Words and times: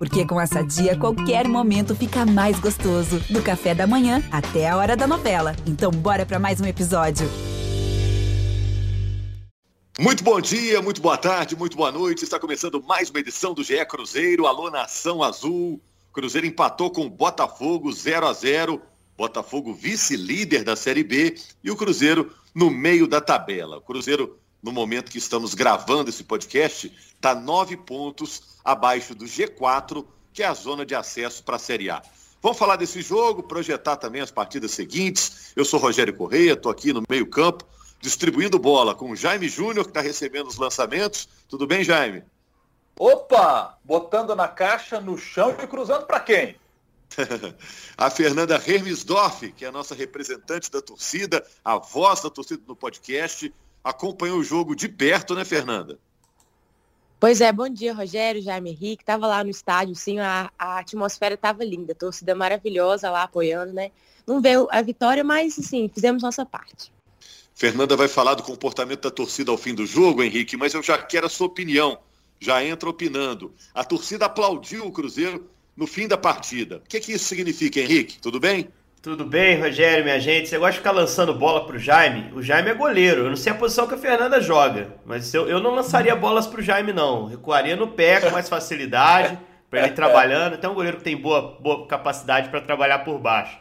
Porque 0.00 0.24
com 0.24 0.40
essa 0.40 0.62
dia, 0.62 0.96
qualquer 0.96 1.46
momento 1.46 1.94
fica 1.94 2.24
mais 2.24 2.58
gostoso. 2.58 3.20
Do 3.28 3.42
café 3.42 3.74
da 3.74 3.86
manhã 3.86 4.26
até 4.32 4.66
a 4.66 4.74
hora 4.78 4.96
da 4.96 5.06
novela. 5.06 5.54
Então, 5.66 5.90
bora 5.90 6.24
para 6.24 6.38
mais 6.38 6.58
um 6.58 6.64
episódio. 6.64 7.28
Muito 9.98 10.24
bom 10.24 10.40
dia, 10.40 10.80
muito 10.80 11.02
boa 11.02 11.18
tarde, 11.18 11.54
muito 11.54 11.76
boa 11.76 11.92
noite. 11.92 12.24
Está 12.24 12.40
começando 12.40 12.82
mais 12.82 13.10
uma 13.10 13.20
edição 13.20 13.52
do 13.52 13.62
GE 13.62 13.84
Cruzeiro. 13.84 14.46
Alô, 14.46 14.70
Nação 14.70 15.22
Azul. 15.22 15.78
Cruzeiro 16.14 16.46
empatou 16.46 16.90
com 16.90 17.04
o 17.04 17.10
Botafogo 17.10 17.92
0 17.92 18.26
a 18.26 18.32
0 18.32 18.80
Botafogo 19.18 19.74
vice-líder 19.74 20.64
da 20.64 20.76
Série 20.76 21.04
B 21.04 21.34
e 21.62 21.70
o 21.70 21.76
Cruzeiro 21.76 22.32
no 22.54 22.70
meio 22.70 23.06
da 23.06 23.20
tabela. 23.20 23.76
O 23.76 23.82
Cruzeiro, 23.82 24.38
no 24.62 24.72
momento 24.72 25.10
que 25.10 25.18
estamos 25.18 25.52
gravando 25.52 26.08
esse 26.08 26.24
podcast, 26.24 26.90
está 27.20 27.34
nove 27.34 27.76
pontos 27.76 28.42
abaixo 28.64 29.14
do 29.14 29.26
G4, 29.26 30.06
que 30.32 30.42
é 30.42 30.46
a 30.46 30.54
zona 30.54 30.86
de 30.86 30.94
acesso 30.94 31.44
para 31.44 31.56
a 31.56 31.58
Série 31.58 31.90
A. 31.90 32.02
Vamos 32.42 32.58
falar 32.58 32.76
desse 32.76 33.02
jogo, 33.02 33.42
projetar 33.42 33.96
também 33.96 34.22
as 34.22 34.30
partidas 34.30 34.70
seguintes. 34.70 35.52
Eu 35.54 35.66
sou 35.66 35.78
Rogério 35.78 36.16
Correia, 36.16 36.54
estou 36.54 36.72
aqui 36.72 36.94
no 36.94 37.02
meio-campo, 37.06 37.66
distribuindo 38.00 38.58
bola 38.58 38.94
com 38.94 39.10
o 39.10 39.16
Jaime 39.16 39.50
Júnior, 39.50 39.84
que 39.84 39.90
está 39.90 40.00
recebendo 40.00 40.46
os 40.46 40.56
lançamentos. 40.56 41.28
Tudo 41.46 41.66
bem, 41.66 41.84
Jaime? 41.84 42.24
Opa! 42.98 43.78
Botando 43.84 44.34
na 44.34 44.48
caixa, 44.48 44.98
no 44.98 45.18
chão 45.18 45.54
e 45.62 45.66
cruzando 45.66 46.06
para 46.06 46.20
quem? 46.20 46.56
a 47.98 48.08
Fernanda 48.08 48.54
Hermesdorf, 48.54 49.52
que 49.52 49.66
é 49.66 49.68
a 49.68 49.72
nossa 49.72 49.94
representante 49.94 50.70
da 50.70 50.80
torcida, 50.80 51.46
a 51.62 51.76
voz 51.76 52.22
da 52.22 52.30
torcida 52.30 52.62
no 52.66 52.74
podcast, 52.74 53.52
acompanhou 53.84 54.38
o 54.38 54.44
jogo 54.44 54.74
de 54.74 54.88
perto, 54.88 55.34
né, 55.34 55.44
Fernanda? 55.44 55.98
Pois 57.20 57.42
é, 57.42 57.52
bom 57.52 57.68
dia, 57.68 57.92
Rogério, 57.92 58.40
Jaime 58.40 58.70
Henrique. 58.70 59.04
Tava 59.04 59.26
lá 59.26 59.44
no 59.44 59.50
estádio, 59.50 59.94
sim, 59.94 60.18
a, 60.18 60.50
a 60.58 60.78
atmosfera 60.78 61.36
tava 61.36 61.62
linda, 61.62 61.94
torcida 61.94 62.34
maravilhosa 62.34 63.10
lá 63.10 63.24
apoiando, 63.24 63.74
né? 63.74 63.90
Não 64.26 64.40
veio 64.40 64.66
a 64.70 64.80
vitória, 64.80 65.22
mas 65.22 65.52
sim, 65.52 65.90
fizemos 65.92 66.22
nossa 66.22 66.46
parte. 66.46 66.90
Fernanda 67.54 67.94
vai 67.94 68.08
falar 68.08 68.36
do 68.36 68.42
comportamento 68.42 69.02
da 69.02 69.10
torcida 69.10 69.50
ao 69.50 69.58
fim 69.58 69.74
do 69.74 69.84
jogo, 69.84 70.22
Henrique, 70.22 70.56
mas 70.56 70.72
eu 70.72 70.82
já 70.82 70.96
quero 70.96 71.26
a 71.26 71.28
sua 71.28 71.46
opinião. 71.46 71.98
Já 72.40 72.64
entra 72.64 72.88
opinando. 72.88 73.52
A 73.74 73.84
torcida 73.84 74.24
aplaudiu 74.24 74.86
o 74.86 74.90
Cruzeiro 74.90 75.46
no 75.76 75.86
fim 75.86 76.08
da 76.08 76.16
partida. 76.16 76.78
O 76.78 76.88
que, 76.88 77.00
que 77.00 77.12
isso 77.12 77.26
significa, 77.26 77.80
Henrique? 77.80 78.18
Tudo 78.18 78.40
bem? 78.40 78.70
Tudo 79.02 79.24
bem, 79.24 79.58
Rogério, 79.58 80.04
minha 80.04 80.20
gente. 80.20 80.46
Você 80.46 80.58
gosta 80.58 80.72
de 80.72 80.78
ficar 80.78 80.90
lançando 80.90 81.32
bola 81.32 81.66
pro 81.66 81.78
Jaime? 81.78 82.30
O 82.34 82.42
Jaime 82.42 82.68
é 82.68 82.74
goleiro. 82.74 83.22
Eu 83.22 83.30
não 83.30 83.36
sei 83.36 83.50
a 83.50 83.54
posição 83.54 83.86
que 83.86 83.94
a 83.94 83.98
Fernanda 83.98 84.42
joga, 84.42 84.94
mas 85.06 85.32
eu, 85.32 85.48
eu 85.48 85.58
não 85.58 85.74
lançaria 85.74 86.14
bolas 86.14 86.46
pro 86.46 86.60
Jaime, 86.60 86.92
não. 86.92 87.24
Recuaria 87.24 87.74
no 87.76 87.88
pé 87.88 88.20
com 88.20 88.28
mais 88.28 88.46
facilidade, 88.46 89.38
para 89.70 89.80
ele 89.80 89.88
ir 89.88 89.94
trabalhando. 89.94 90.58
Tem 90.58 90.68
um 90.68 90.74
goleiro 90.74 90.98
que 90.98 91.02
tem 91.02 91.16
boa, 91.16 91.58
boa 91.58 91.86
capacidade 91.86 92.50
para 92.50 92.60
trabalhar 92.60 92.98
por 92.98 93.18
baixo. 93.18 93.58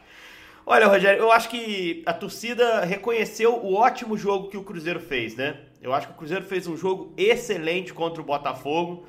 Olha, 0.66 0.88
Rogério, 0.88 1.22
eu 1.22 1.32
acho 1.32 1.48
que 1.48 2.04
a 2.06 2.12
torcida 2.12 2.84
reconheceu 2.84 3.64
o 3.64 3.76
ótimo 3.76 4.18
jogo 4.18 4.50
que 4.50 4.58
o 4.58 4.64
Cruzeiro 4.64 5.00
fez, 5.00 5.38
né? 5.38 5.56
Eu 5.82 5.94
acho 5.94 6.08
que 6.08 6.14
o 6.14 6.18
Cruzeiro 6.18 6.44
fez 6.44 6.68
um 6.68 6.76
jogo 6.76 7.14
excelente 7.18 7.94
contra 7.94 8.22
o 8.22 8.26
Botafogo. 8.26 9.08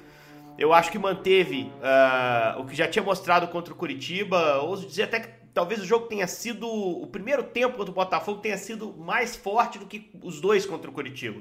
Eu 0.56 0.73
acho 0.73 0.92
que 0.92 0.98
manteve 0.98 1.73
uh, 1.83 2.61
o 2.61 2.67
que 2.67 2.77
já 2.77 2.86
tinha 2.86 3.03
mostrado 3.03 3.48
contra 3.48 3.73
o 3.73 3.77
Curitiba. 3.77 4.61
Ouso 4.61 4.86
dizer 4.86 5.03
até 5.05 5.19
que 5.19 5.39
talvez 5.55 5.81
o 5.81 5.87
jogo 5.87 6.06
tenha 6.06 6.27
sido. 6.27 6.67
O 6.69 7.06
primeiro 7.06 7.43
tempo 7.43 7.77
contra 7.77 7.91
o 7.91 7.95
Botafogo 7.95 8.41
tenha 8.41 8.56
sido 8.56 8.95
mais 8.98 9.37
forte 9.37 9.79
do 9.79 9.87
que 9.87 10.11
os 10.23 10.41
dois 10.41 10.67
contra 10.67 10.91
o 10.91 10.92
Curitiba. 10.92 11.41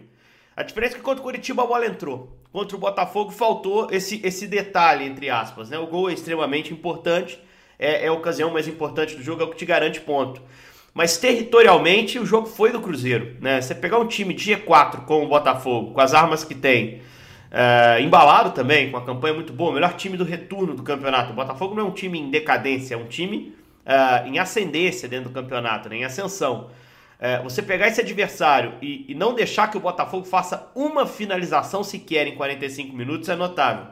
A 0.56 0.64
diferença 0.64 0.96
é 0.96 0.98
que 0.98 1.04
contra 1.04 1.22
o 1.22 1.24
Curitiba 1.24 1.64
a 1.64 1.66
bola 1.66 1.86
entrou. 1.86 2.38
Contra 2.52 2.76
o 2.76 2.80
Botafogo 2.80 3.32
faltou 3.32 3.88
esse, 3.92 4.20
esse 4.26 4.48
detalhe, 4.48 5.06
entre 5.06 5.30
aspas. 5.30 5.70
Né? 5.70 5.78
O 5.78 5.88
gol 5.88 6.10
é 6.10 6.14
extremamente 6.14 6.74
importante, 6.74 7.40
é, 7.78 8.06
é 8.06 8.08
a 8.08 8.14
ocasião 8.14 8.52
mais 8.52 8.68
importante 8.68 9.16
do 9.16 9.24
jogo, 9.24 9.42
é 9.42 9.46
o 9.46 9.50
que 9.50 9.58
te 9.58 9.66
garante 9.66 10.02
ponto. 10.02 10.42
Mas 10.94 11.18
territorialmente 11.18 12.20
o 12.20 12.26
jogo 12.26 12.48
foi 12.48 12.72
do 12.72 12.82
Cruzeiro. 12.82 13.38
Né? 13.40 13.62
Você 13.62 13.74
pegar 13.74 14.00
um 14.00 14.08
time 14.08 14.34
de 14.34 14.54
G4 14.54 15.06
com 15.06 15.24
o 15.24 15.28
Botafogo, 15.28 15.94
com 15.94 16.02
as 16.02 16.14
armas 16.14 16.44
que 16.44 16.56
tem, 16.56 17.02
é, 17.52 18.02
embalado 18.02 18.52
também, 18.52 18.92
com 18.92 18.98
a 18.98 19.06
campanha 19.06 19.36
muito 19.36 19.54
boa, 19.54 19.72
melhor 19.72 19.94
time 19.94 20.18
do 20.18 20.24
retorno 20.24 20.76
do 20.76 20.84
campeonato. 20.84 21.32
O 21.32 21.36
Botafogo 21.36 21.74
não 21.74 21.84
é 21.84 21.88
um 21.88 21.94
time 21.94 22.20
em 22.20 22.30
decadência, 22.30 22.96
é 22.96 22.98
um 22.98 23.08
time 23.08 23.56
uh, 23.90 24.28
em 24.28 24.38
ascendência 24.38 25.10
dentro 25.10 25.30
do 25.30 25.34
campeonato, 25.34 25.90
né, 25.90 25.98
em 25.98 26.06
ascensão. 26.06 26.70
Uh, 27.20 27.44
você 27.44 27.62
pegar 27.62 27.88
esse 27.88 28.00
adversário 28.00 28.76
e, 28.82 29.06
e, 29.10 29.16
não 29.16 29.34
deixar 29.34 29.70
que 29.70 29.76
o 29.76 29.80
Botafogo 29.80 30.26
faça 30.26 30.72
uma 30.76 31.06
finalização 31.06 31.84
sequer 31.84 32.28
em 32.28 32.36
45 32.36 32.96
minutos 32.96 33.28
é 33.28 33.36
notável. 33.36 33.88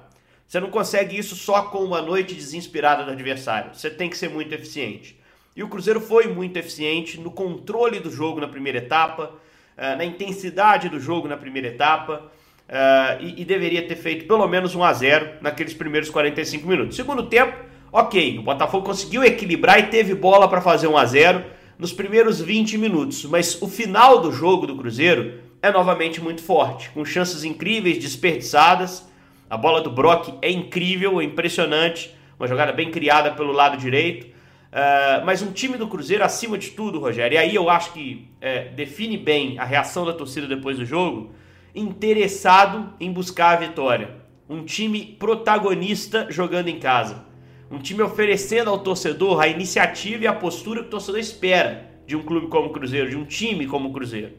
Você 0.48 0.62
não 0.62 0.70
consegue 0.70 1.18
isso 1.18 1.36
só 1.36 1.64
com 1.64 1.80
uma 1.80 2.02
noite 2.02 2.34
desinspirada 2.34 3.04
do 3.04 3.12
adversário. 3.12 3.72
Você 3.74 3.90
tem 3.90 4.10
que 4.10 4.18
ser 4.18 4.30
muito 4.30 4.54
eficiente. 4.54 5.20
E 5.54 5.62
o 5.62 5.68
Cruzeiro 5.68 6.00
foi 6.00 6.28
muito 6.28 6.56
eficiente 6.56 7.20
no 7.20 7.32
controle 7.32 8.00
do 8.00 8.10
jogo 8.10 8.40
na 8.40 8.48
primeira 8.48 8.78
etapa, 8.78 9.34
uh, 9.78 9.98
na 9.98 10.06
intensidade 10.06 10.88
do 10.88 11.00
jogo 11.00 11.28
na 11.28 11.36
primeira 11.36 11.68
etapa. 11.68 12.32
Uh, 12.70 13.24
e, 13.24 13.42
e, 13.42 13.46
deveria 13.46 13.86
ter 13.88 13.96
feito 13.96 14.26
pelo 14.26 14.46
menos 14.48 14.76
1 14.76 14.84
a 14.84 14.94
0 14.94 15.30
naqueles 15.42 15.74
primeiros 15.74 16.10
45 16.10 16.68
minutos. 16.68 16.96
Segundo 16.98 17.24
tempo, 17.28 17.58
Ok, 17.92 18.38
o 18.40 18.42
Botafogo 18.42 18.86
conseguiu 18.86 19.24
equilibrar 19.24 19.80
e 19.80 19.84
teve 19.88 20.14
bola 20.14 20.50
para 20.50 20.60
fazer 20.60 20.88
1 20.88 20.98
a 20.98 21.06
0 21.06 21.44
nos 21.80 21.94
primeiros 21.94 22.42
20 22.42 22.78
minutos, 22.78 23.24
mas 23.24 23.62
o 23.62 23.68
final 23.68 24.20
do 24.20 24.30
jogo 24.32 24.68
do 24.68 24.76
Cruzeiro 24.76 25.40
é 25.62 25.72
novamente 25.72 26.20
muito 26.20 26.42
forte, 26.42 26.90
com 26.90 27.06
chances 27.06 27.46
incríveis 27.46 27.98
desperdiçadas. 27.98 29.08
A 29.50 29.56
bola 29.56 29.80
do 29.80 29.90
Brock 29.90 30.34
é 30.42 30.52
incrível, 30.52 31.22
é 31.22 31.24
impressionante, 31.24 32.14
uma 32.38 32.48
jogada 32.48 32.74
bem 32.74 32.92
criada 32.92 33.32
pelo 33.32 33.54
lado 33.54 33.78
direito. 33.78 34.26
Uh, 34.26 35.24
mas 35.26 35.42
um 35.42 35.54
time 35.54 35.78
do 35.78 35.88
Cruzeiro 35.88 36.26
acima 36.26 36.58
de 36.58 36.72
tudo, 36.72 37.00
Rogério, 37.00 37.36
e 37.36 37.38
aí 37.38 37.56
eu 37.56 37.70
acho 37.70 37.94
que 37.94 38.28
é, 38.42 38.66
define 38.66 39.16
bem 39.16 39.58
a 39.58 39.64
reação 39.64 40.06
da 40.06 40.12
torcida 40.12 40.46
depois 40.46 40.78
do 40.78 40.86
jogo, 40.86 41.32
interessado 41.74 42.94
em 43.00 43.12
buscar 43.14 43.54
a 43.54 43.56
vitória. 43.56 44.10
Um 44.50 44.66
time 44.66 45.16
protagonista 45.18 46.28
jogando 46.30 46.68
em 46.68 46.80
casa. 46.80 47.27
Um 47.70 47.80
time 47.80 48.02
oferecendo 48.02 48.70
ao 48.70 48.80
torcedor 48.80 49.42
a 49.42 49.48
iniciativa 49.48 50.24
e 50.24 50.28
a 50.28 50.34
postura 50.34 50.82
que 50.82 50.88
o 50.88 50.92
torcedor 50.92 51.20
espera 51.20 51.90
de 52.06 52.16
um 52.16 52.24
clube 52.24 52.48
como 52.48 52.68
o 52.68 52.72
Cruzeiro, 52.72 53.10
de 53.10 53.18
um 53.18 53.26
time 53.26 53.68
como 53.68 53.90
o 53.90 53.94
Cruzeiro. 53.94 54.32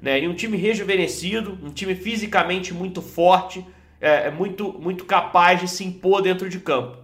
Né? 0.00 0.20
E 0.20 0.28
um 0.28 0.34
time 0.34 0.56
rejuvenescido, 0.56 1.58
um 1.62 1.70
time 1.70 1.94
fisicamente 1.94 2.72
muito 2.72 3.02
forte, 3.02 3.66
é, 4.00 4.28
é 4.28 4.30
muito, 4.30 4.72
muito 4.78 5.04
capaz 5.04 5.60
de 5.60 5.68
se 5.68 5.84
impor 5.84 6.22
dentro 6.22 6.48
de 6.48 6.60
campo. 6.60 6.98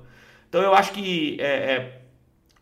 Então 0.48 0.62
eu 0.62 0.75
acho 0.75 0.93
que 0.93 1.37
é, 1.41 1.47
é, 1.47 2.00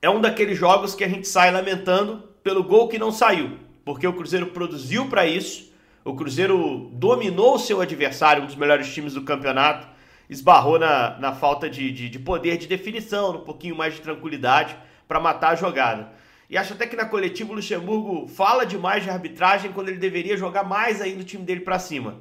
é 0.03 0.09
um 0.09 0.21
daqueles 0.21 0.57
jogos 0.57 0.95
que 0.95 1.05
a 1.05 1.09
gente 1.09 1.29
sai 1.29 1.51
lamentando 1.51 2.25
pelo 2.43 2.65
gol 2.65 2.89
que 2.89 2.99
não 2.99 3.13
saiu, 3.13 3.59
porque 3.85 4.07
o 4.07 4.13
Cruzeiro 4.13 4.47
produziu 4.47 5.07
para 5.09 5.27
isso, 5.27 5.71
o 6.03 6.15
Cruzeiro 6.15 6.89
dominou 6.95 7.57
o 7.57 7.59
seu 7.59 7.81
adversário, 7.81 8.43
um 8.43 8.47
dos 8.47 8.57
melhores 8.57 8.93
times 8.93 9.13
do 9.13 9.23
campeonato, 9.23 9.87
esbarrou 10.31 10.79
na, 10.79 11.19
na 11.19 11.33
falta 11.33 11.69
de, 11.69 11.91
de, 11.91 12.09
de 12.09 12.19
poder 12.19 12.57
de 12.57 12.69
definição, 12.69 13.37
um 13.37 13.41
pouquinho 13.41 13.75
mais 13.75 13.95
de 13.95 14.01
tranquilidade 14.01 14.77
para 15.09 15.19
matar 15.19 15.51
a 15.51 15.55
jogada. 15.57 16.13
E 16.49 16.57
acho 16.57 16.73
até 16.73 16.87
que 16.87 16.97
na 16.97 17.05
coletiva 17.05 17.53
o 17.53 17.55
Luxemburgo 17.55 18.29
fala 18.29 18.65
demais 18.65 19.03
de 19.03 19.11
arbitragem 19.11 19.73
quando 19.73 19.89
ele 19.89 19.99
deveria 19.99 20.37
jogar 20.37 20.63
mais 20.63 21.01
ainda 21.01 21.21
o 21.21 21.25
time 21.25 21.45
dele 21.45 21.61
para 21.61 21.81
cima. 21.81 22.19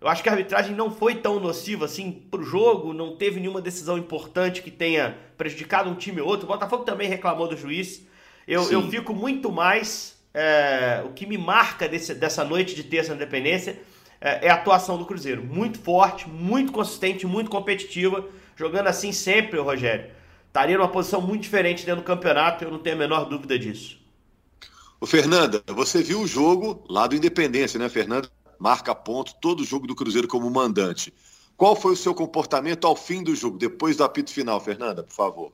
Eu 0.00 0.08
acho 0.08 0.22
que 0.22 0.30
a 0.30 0.32
arbitragem 0.32 0.74
não 0.74 0.90
foi 0.90 1.16
tão 1.16 1.38
nociva 1.38 1.84
assim 1.84 2.10
para 2.10 2.40
o 2.40 2.42
jogo, 2.42 2.94
não 2.94 3.16
teve 3.16 3.38
nenhuma 3.38 3.60
decisão 3.60 3.98
importante 3.98 4.62
que 4.62 4.70
tenha 4.70 5.16
prejudicado 5.36 5.90
um 5.90 5.94
time 5.94 6.22
ou 6.22 6.28
outro. 6.28 6.46
O 6.46 6.48
Botafogo 6.48 6.84
também 6.84 7.08
reclamou 7.08 7.46
do 7.46 7.56
juiz. 7.56 8.06
Eu, 8.48 8.70
eu 8.72 8.88
fico 8.88 9.12
muito 9.14 9.52
mais. 9.52 10.18
É, 10.32 11.02
o 11.04 11.12
que 11.12 11.26
me 11.26 11.36
marca 11.36 11.88
desse, 11.88 12.14
dessa 12.14 12.44
noite 12.44 12.74
de 12.74 12.84
terça 12.84 13.12
independência 13.12 13.80
é, 14.20 14.46
é 14.46 14.50
a 14.50 14.54
atuação 14.54 14.98
do 14.98 15.06
Cruzeiro. 15.06 15.42
Muito 15.42 15.78
forte, 15.78 16.28
muito 16.28 16.72
consistente, 16.72 17.26
muito 17.26 17.50
competitiva. 17.50 18.28
Jogando 18.56 18.88
assim 18.88 19.12
sempre, 19.12 19.58
o 19.58 19.64
Rogério. 19.64 20.10
Estaria 20.46 20.76
numa 20.76 20.88
posição 20.88 21.20
muito 21.20 21.42
diferente 21.42 21.86
dentro 21.86 22.02
do 22.02 22.06
campeonato, 22.06 22.64
eu 22.64 22.70
não 22.70 22.78
tenho 22.78 22.96
a 22.96 22.98
menor 22.98 23.24
dúvida 23.24 23.58
disso. 23.58 23.98
O 25.00 25.06
Fernanda, 25.06 25.62
você 25.68 26.02
viu 26.02 26.20
o 26.20 26.26
jogo 26.26 26.84
lá 26.88 27.06
do 27.06 27.14
Independência, 27.14 27.78
né, 27.78 27.88
Fernanda? 27.88 28.28
Marca 28.58 28.94
ponto 28.94 29.34
todo 29.40 29.60
o 29.60 29.64
jogo 29.64 29.86
do 29.86 29.94
Cruzeiro 29.94 30.28
como 30.28 30.50
mandante. 30.50 31.14
Qual 31.56 31.74
foi 31.74 31.92
o 31.92 31.96
seu 31.96 32.14
comportamento 32.14 32.86
ao 32.86 32.96
fim 32.96 33.22
do 33.22 33.34
jogo, 33.34 33.56
depois 33.56 33.96
do 33.96 34.04
apito 34.04 34.30
final, 34.30 34.60
Fernanda, 34.60 35.02
por 35.02 35.14
favor? 35.14 35.52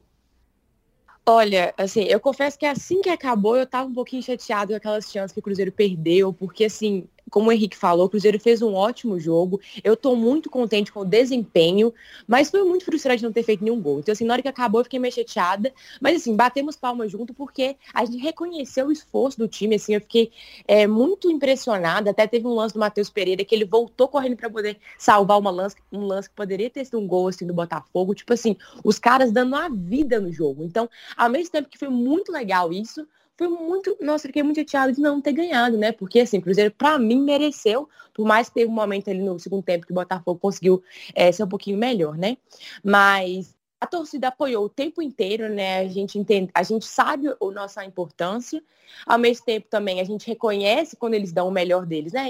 Olha, 1.29 1.75
assim, 1.76 2.05
eu 2.05 2.19
confesso 2.20 2.58
que 2.58 2.64
assim 2.64 3.00
que 3.02 3.08
acabou, 3.08 3.56
eu 3.56 3.67
tava 3.67 3.88
um 3.88 3.94
pouquinho 3.94 4.23
chateado 4.23 4.70
com 4.70 4.76
aquelas 4.76 5.11
chances 5.11 5.32
que 5.32 5.40
o 5.40 5.43
Cruzeiro 5.43 5.73
perdeu, 5.73 6.32
porque 6.32 6.64
assim, 6.64 7.08
como 7.31 7.49
o 7.49 7.52
Henrique 7.52 7.76
falou, 7.76 8.06
o 8.06 8.08
Cruzeiro 8.08 8.38
fez 8.38 8.62
um 8.62 8.75
ótimo 8.75 9.19
jogo. 9.19 9.61
Eu 9.82 9.94
estou 9.94 10.14
muito 10.14 10.49
contente 10.49 10.93
com 10.93 11.00
o 11.00 11.05
desempenho, 11.05 11.93
mas 12.26 12.50
foi 12.50 12.62
muito 12.62 12.84
frustrante 12.84 13.23
não 13.23 13.32
ter 13.32 13.43
feito 13.43 13.64
nenhum 13.64 13.81
gol. 13.81 13.99
Então, 13.99 14.12
assim, 14.12 14.25
na 14.25 14.34
hora 14.34 14.43
que 14.43 14.49
acabou, 14.49 14.81
eu 14.81 14.84
fiquei 14.84 14.99
meio 14.99 15.12
chateada. 15.12 15.73
Mas, 16.00 16.17
assim, 16.17 16.37
batemos 16.37 16.76
palmas 16.76 17.11
junto 17.11 17.34
porque 17.34 17.76
a 17.93 18.05
gente 18.05 18.19
reconheceu 18.19 18.87
o 18.87 18.93
esforço 18.93 19.38
do 19.38 19.49
time. 19.49 19.75
Assim, 19.75 19.94
eu 19.94 20.00
fiquei 20.00 20.31
é, 20.67 20.87
muito 20.87 21.31
impressionada. 21.31 22.11
Até 22.11 22.26
teve 22.26 22.46
um 22.46 22.55
lance 22.55 22.75
do 22.75 22.81
Matheus 22.81 23.11
Pereira 23.11 23.44
que 23.44 23.55
ele 23.55 23.64
voltou 23.64 24.08
correndo 24.08 24.37
para 24.37 24.49
poder 24.49 24.78
salvar 24.99 25.38
uma 25.38 25.50
lance, 25.50 25.76
um 25.93 26.06
lance 26.06 26.28
que 26.28 26.37
poderia 26.37 26.70
ter 26.70 26.84
sido 26.84 26.99
um 26.99 27.06
gol, 27.06 27.28
assim, 27.28 27.46
do 27.46 27.55
Botafogo. 27.55 28.14
Tipo 28.14 28.32
assim, 28.32 28.56
os 28.84 28.99
caras 28.99 29.32
dando 29.32 29.56
a 29.56 29.69
vida 29.69 30.20
no 30.20 30.32
jogo. 30.32 30.62
Então, 30.62 30.88
ao 31.17 31.28
mesmo 31.28 31.50
tempo 31.50 31.69
que 31.69 31.78
foi 31.78 31.88
muito 31.88 32.31
legal 32.31 32.73
isso, 32.73 33.06
foi 33.37 33.49
muito. 33.49 33.97
Nossa, 34.00 34.27
fiquei 34.27 34.43
muito 34.43 34.56
chateado 34.56 34.93
de 34.93 35.00
não 35.00 35.21
ter 35.21 35.33
ganhado, 35.33 35.77
né? 35.77 35.93
Porque, 35.93 36.21
assim, 36.21 36.38
o 36.38 36.43
Cruzeiro, 36.43 36.71
para 36.71 36.99
mim, 36.99 37.21
mereceu, 37.21 37.88
por 38.15 38.27
mais 38.27 38.49
que 38.49 38.55
teve 38.55 38.71
um 38.71 38.75
momento 38.75 39.11
ali 39.11 39.21
no 39.21 39.38
segundo 39.38 39.62
tempo 39.62 39.87
que 39.87 39.93
o 39.93 39.94
Botafogo 39.94 40.41
conseguiu 40.41 40.83
é, 41.15 41.31
ser 41.31 41.44
um 41.44 41.49
pouquinho 41.49 41.79
melhor, 41.79 42.17
né? 42.17 42.37
Mas 42.83 43.55
a 43.79 43.87
torcida 43.87 44.29
apoiou 44.29 44.65
o 44.65 44.69
tempo 44.69 45.03
inteiro, 45.03 45.49
né? 45.49 45.81
A 45.81 45.88
gente 45.88 46.19
entende, 46.19 46.50
a 46.55 46.62
gente 46.62 46.87
sabe 46.87 47.29
a 47.29 47.50
nossa 47.53 47.85
importância. 47.85 48.62
Ao 49.05 49.19
mesmo 49.19 49.44
tempo 49.44 49.67
também 49.69 50.00
a 50.00 50.05
gente 50.05 50.27
reconhece 50.27 50.97
quando 50.97 51.15
eles 51.15 51.33
dão 51.33 51.49
o 51.49 51.50
melhor 51.50 51.85
deles, 51.85 52.12
né? 52.12 52.29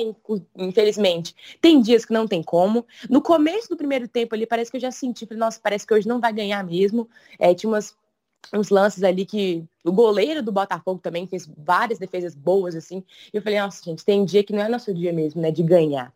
Infelizmente, 0.57 1.35
tem 1.61 1.81
dias 1.81 2.05
que 2.05 2.13
não 2.13 2.27
tem 2.27 2.43
como. 2.43 2.85
No 3.09 3.23
começo 3.23 3.69
do 3.69 3.77
primeiro 3.77 4.09
tempo 4.09 4.35
ali, 4.35 4.47
parece 4.47 4.71
que 4.71 4.77
eu 4.77 4.81
já 4.81 4.91
senti, 4.91 5.27
nossa, 5.35 5.61
parece 5.63 5.87
que 5.87 5.95
hoje 5.95 6.09
não 6.09 6.21
vai 6.21 6.33
ganhar 6.33 6.65
mesmo. 6.65 7.09
É, 7.39 7.55
tinha 7.55 7.71
umas 7.71 7.95
uns 8.53 8.71
lances 8.71 9.03
ali 9.03 9.25
que 9.25 9.65
o 9.85 9.93
goleiro 9.93 10.43
do 10.43 10.53
Botafogo 10.53 11.01
também 11.01 11.27
fez 11.27 11.49
várias 11.57 11.99
defesas 11.99 12.35
boas, 12.35 12.75
assim. 12.75 13.03
E 13.33 13.37
eu 13.37 13.43
falei, 13.43 13.61
nossa, 13.61 13.83
gente, 13.83 14.05
tem 14.05 14.25
dia 14.25 14.43
que 14.43 14.53
não 14.53 14.63
é 14.63 14.69
nosso 14.69 14.93
dia 14.93 15.13
mesmo, 15.13 15.41
né, 15.41 15.51
de 15.51 15.63
ganhar. 15.63 16.13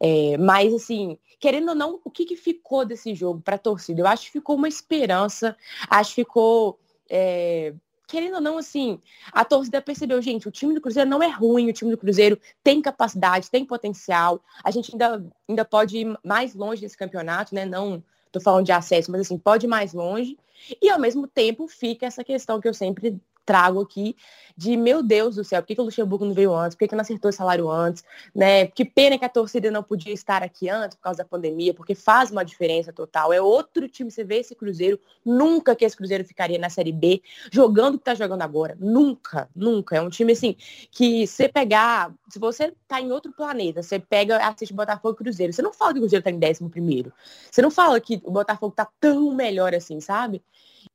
É, 0.00 0.36
mas, 0.38 0.72
assim, 0.74 1.18
querendo 1.38 1.70
ou 1.70 1.74
não, 1.74 2.00
o 2.04 2.10
que, 2.10 2.24
que 2.24 2.36
ficou 2.36 2.84
desse 2.84 3.14
jogo 3.14 3.40
para 3.40 3.56
a 3.56 3.58
torcida? 3.58 4.00
Eu 4.00 4.06
acho 4.06 4.26
que 4.26 4.32
ficou 4.32 4.56
uma 4.56 4.68
esperança, 4.68 5.56
acho 5.88 6.10
que 6.10 6.22
ficou. 6.22 6.78
É, 7.08 7.72
querendo 8.06 8.34
ou 8.34 8.40
não, 8.40 8.58
assim, 8.58 9.00
a 9.32 9.44
torcida 9.44 9.80
percebeu, 9.80 10.20
gente, 10.20 10.48
o 10.48 10.50
time 10.50 10.74
do 10.74 10.80
Cruzeiro 10.80 11.08
não 11.08 11.22
é 11.22 11.28
ruim, 11.28 11.70
o 11.70 11.72
time 11.72 11.92
do 11.92 11.96
Cruzeiro 11.96 12.38
tem 12.62 12.82
capacidade, 12.82 13.50
tem 13.50 13.64
potencial, 13.64 14.42
a 14.64 14.70
gente 14.72 14.92
ainda, 14.92 15.24
ainda 15.48 15.64
pode 15.64 15.96
ir 15.96 16.18
mais 16.24 16.54
longe 16.54 16.82
nesse 16.82 16.96
campeonato, 16.96 17.54
né? 17.54 17.64
Não 17.64 18.02
tô 18.32 18.40
falando 18.40 18.66
de 18.66 18.72
acesso, 18.72 19.10
mas 19.12 19.22
assim, 19.22 19.38
pode 19.38 19.66
ir 19.66 19.68
mais 19.68 19.92
longe. 19.92 20.36
E 20.80 20.88
ao 20.90 20.98
mesmo 21.00 21.26
tempo 21.26 21.66
fica 21.68 22.06
essa 22.06 22.24
questão 22.24 22.60
que 22.60 22.68
eu 22.68 22.74
sempre 22.74 23.20
trago 23.44 23.80
aqui 23.80 24.16
de, 24.56 24.76
meu 24.76 25.02
Deus 25.02 25.36
do 25.36 25.44
céu, 25.44 25.62
por 25.62 25.68
que, 25.68 25.74
que 25.74 25.80
o 25.80 25.84
Luxemburgo 25.84 26.24
não 26.24 26.34
veio 26.34 26.54
antes? 26.54 26.74
Por 26.74 26.80
que, 26.80 26.88
que 26.88 26.94
não 26.94 27.02
acertou 27.02 27.30
o 27.30 27.32
salário 27.32 27.70
antes? 27.70 28.04
Né? 28.34 28.66
Que 28.66 28.84
pena 28.84 29.18
que 29.18 29.24
a 29.24 29.28
torcida 29.28 29.70
não 29.70 29.82
podia 29.82 30.12
estar 30.12 30.42
aqui 30.42 30.68
antes 30.68 30.96
por 30.96 31.02
causa 31.04 31.18
da 31.18 31.24
pandemia, 31.24 31.72
porque 31.72 31.94
faz 31.94 32.30
uma 32.30 32.44
diferença 32.44 32.92
total. 32.92 33.32
É 33.32 33.40
outro 33.40 33.88
time, 33.88 34.10
você 34.10 34.22
vê 34.22 34.36
esse 34.36 34.54
Cruzeiro, 34.54 35.00
nunca 35.24 35.74
que 35.74 35.84
esse 35.84 35.96
Cruzeiro 35.96 36.24
ficaria 36.24 36.58
na 36.58 36.68
Série 36.68 36.92
B, 36.92 37.22
jogando 37.50 37.94
o 37.94 37.98
que 37.98 38.04
tá 38.04 38.14
jogando 38.14 38.42
agora. 38.42 38.76
Nunca, 38.78 39.48
nunca. 39.56 39.96
É 39.96 40.00
um 40.00 40.10
time, 40.10 40.32
assim, 40.32 40.54
que 40.90 41.26
você 41.26 41.48
pegar, 41.48 42.12
se 42.28 42.38
você 42.38 42.74
tá 42.86 43.00
em 43.00 43.10
outro 43.12 43.32
planeta, 43.32 43.82
você 43.82 43.98
pega, 43.98 44.36
assiste 44.46 44.74
Botafogo 44.74 45.14
e 45.14 45.24
Cruzeiro, 45.24 45.52
você 45.52 45.62
não 45.62 45.72
fala 45.72 45.92
que 45.92 45.98
o 45.98 46.02
Cruzeiro 46.02 46.22
tá 46.22 46.30
em 46.30 46.38
décimo 46.38 46.68
primeiro. 46.68 47.12
Você 47.50 47.62
não 47.62 47.70
fala 47.70 48.00
que 48.00 48.20
o 48.24 48.30
Botafogo 48.30 48.74
tá 48.74 48.86
tão 49.00 49.34
melhor 49.34 49.74
assim, 49.74 50.00
sabe? 50.00 50.42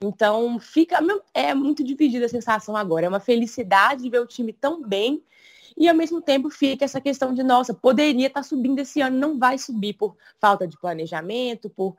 Então, 0.02 0.60
fica 0.60 1.00
é 1.34 1.54
muito 1.54 1.84
dividida 1.84 2.26
a 2.26 2.30
sensação 2.30 2.76
agora. 2.76 3.06
É 3.06 3.10
uma 3.10 3.20
felicidade 3.20 4.04
de 4.04 4.10
ver 4.10 4.20
o 4.20 4.28
time 4.28 4.52
tão 4.52 4.82
bem 4.82 5.24
e 5.78 5.90
ao 5.90 5.96
mesmo 5.96 6.22
tempo 6.22 6.50
fica 6.50 6.86
essa 6.86 7.02
questão 7.02 7.34
de, 7.34 7.44
nossa, 7.44 7.74
poderia 7.74 8.28
estar 8.28 8.42
tá 8.42 8.44
subindo 8.44 8.80
esse 8.80 9.02
ano, 9.02 9.18
não 9.18 9.38
vai 9.38 9.58
subir 9.58 9.94
por 9.94 10.16
falta 10.40 10.66
de 10.68 10.78
planejamento, 10.80 11.70
por 11.70 11.96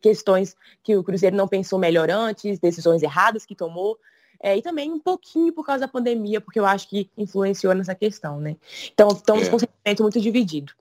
questões 0.00 0.56
que 0.82 0.96
o 0.96 1.02
Cruzeiro 1.02 1.36
não 1.36 1.48
pensou 1.48 1.78
melhor 1.78 2.10
antes, 2.10 2.58
decisões 2.58 3.02
erradas 3.02 3.44
que 3.44 3.54
tomou. 3.54 3.98
É, 4.40 4.56
e 4.56 4.60
também 4.60 4.92
um 4.92 4.98
pouquinho 4.98 5.52
por 5.52 5.64
causa 5.64 5.86
da 5.86 5.88
pandemia, 5.88 6.40
porque 6.40 6.60
eu 6.60 6.66
acho 6.66 6.88
que 6.88 7.10
influenciou 7.16 7.74
nessa 7.74 7.94
questão, 7.94 8.38
né? 8.38 8.54
Então, 8.92 9.08
estamos 9.08 9.46
é. 9.46 9.50
com 9.50 9.56
um 9.56 9.58
sentimento 9.58 10.02
muito 10.02 10.20
dividido. 10.20 10.74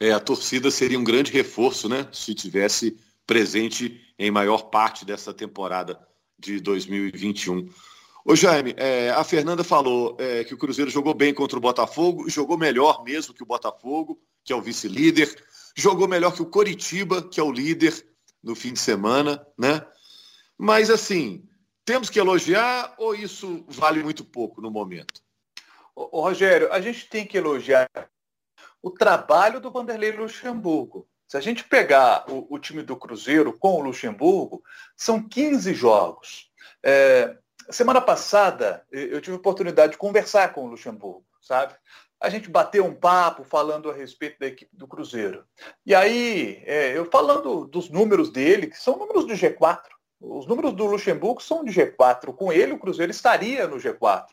É, 0.00 0.12
a 0.12 0.20
torcida 0.20 0.70
seria 0.70 0.98
um 0.98 1.04
grande 1.04 1.30
reforço, 1.30 1.90
né? 1.90 2.08
Se 2.10 2.34
tivesse 2.34 2.96
presente 3.26 4.00
em 4.18 4.30
maior 4.30 4.70
parte 4.70 5.04
dessa 5.04 5.32
temporada 5.32 5.98
de 6.38 6.60
2021. 6.60 7.68
Ô 8.24 8.34
Jaime, 8.34 8.74
é, 8.76 9.10
a 9.10 9.22
Fernanda 9.22 9.62
falou 9.62 10.16
é, 10.18 10.42
que 10.44 10.52
o 10.52 10.58
Cruzeiro 10.58 10.90
jogou 10.90 11.14
bem 11.14 11.32
contra 11.32 11.56
o 11.56 11.60
Botafogo, 11.60 12.28
jogou 12.28 12.58
melhor 12.58 13.04
mesmo 13.04 13.32
que 13.32 13.42
o 13.42 13.46
Botafogo, 13.46 14.20
que 14.44 14.52
é 14.52 14.56
o 14.56 14.62
vice-líder, 14.62 15.32
jogou 15.76 16.08
melhor 16.08 16.34
que 16.34 16.42
o 16.42 16.46
Coritiba, 16.46 17.22
que 17.22 17.38
é 17.38 17.42
o 17.42 17.52
líder 17.52 17.94
no 18.42 18.54
fim 18.54 18.72
de 18.72 18.80
semana, 18.80 19.46
né? 19.56 19.86
Mas 20.58 20.90
assim, 20.90 21.48
temos 21.84 22.10
que 22.10 22.18
elogiar 22.18 22.94
ou 22.98 23.14
isso 23.14 23.64
vale 23.68 24.02
muito 24.02 24.24
pouco 24.24 24.60
no 24.60 24.70
momento? 24.70 25.22
Ô, 25.94 26.22
Rogério, 26.22 26.72
a 26.72 26.80
gente 26.80 27.08
tem 27.08 27.24
que 27.24 27.38
elogiar 27.38 27.88
o 28.82 28.90
trabalho 28.90 29.60
do 29.60 29.70
Vanderlei 29.70 30.12
Luxemburgo. 30.12 31.08
Se 31.26 31.36
a 31.36 31.40
gente 31.40 31.64
pegar 31.64 32.24
o, 32.30 32.46
o 32.50 32.58
time 32.58 32.82
do 32.82 32.96
Cruzeiro 32.96 33.56
com 33.58 33.74
o 33.74 33.82
Luxemburgo, 33.82 34.62
são 34.96 35.20
15 35.20 35.74
jogos. 35.74 36.50
É, 36.82 37.36
semana 37.70 38.00
passada, 38.00 38.84
eu 38.90 39.20
tive 39.20 39.36
a 39.36 39.38
oportunidade 39.38 39.92
de 39.92 39.98
conversar 39.98 40.52
com 40.52 40.64
o 40.64 40.68
Luxemburgo, 40.68 41.24
sabe? 41.40 41.74
A 42.20 42.30
gente 42.30 42.48
bateu 42.48 42.84
um 42.84 42.94
papo 42.94 43.44
falando 43.44 43.90
a 43.90 43.94
respeito 43.94 44.38
da 44.38 44.46
equipe 44.46 44.74
do 44.74 44.88
Cruzeiro. 44.88 45.44
E 45.84 45.94
aí, 45.94 46.62
é, 46.64 46.96
eu 46.96 47.04
falando 47.10 47.66
dos 47.66 47.90
números 47.90 48.30
dele, 48.30 48.68
que 48.68 48.78
são 48.78 48.96
números 48.96 49.26
do 49.26 49.34
G4. 49.34 49.82
Os 50.20 50.46
números 50.46 50.72
do 50.72 50.86
Luxemburgo 50.86 51.42
são 51.42 51.64
de 51.64 51.72
G4. 51.72 52.34
Com 52.34 52.52
ele, 52.52 52.72
o 52.72 52.78
Cruzeiro 52.78 53.12
estaria 53.12 53.66
no 53.66 53.76
G4. 53.76 54.26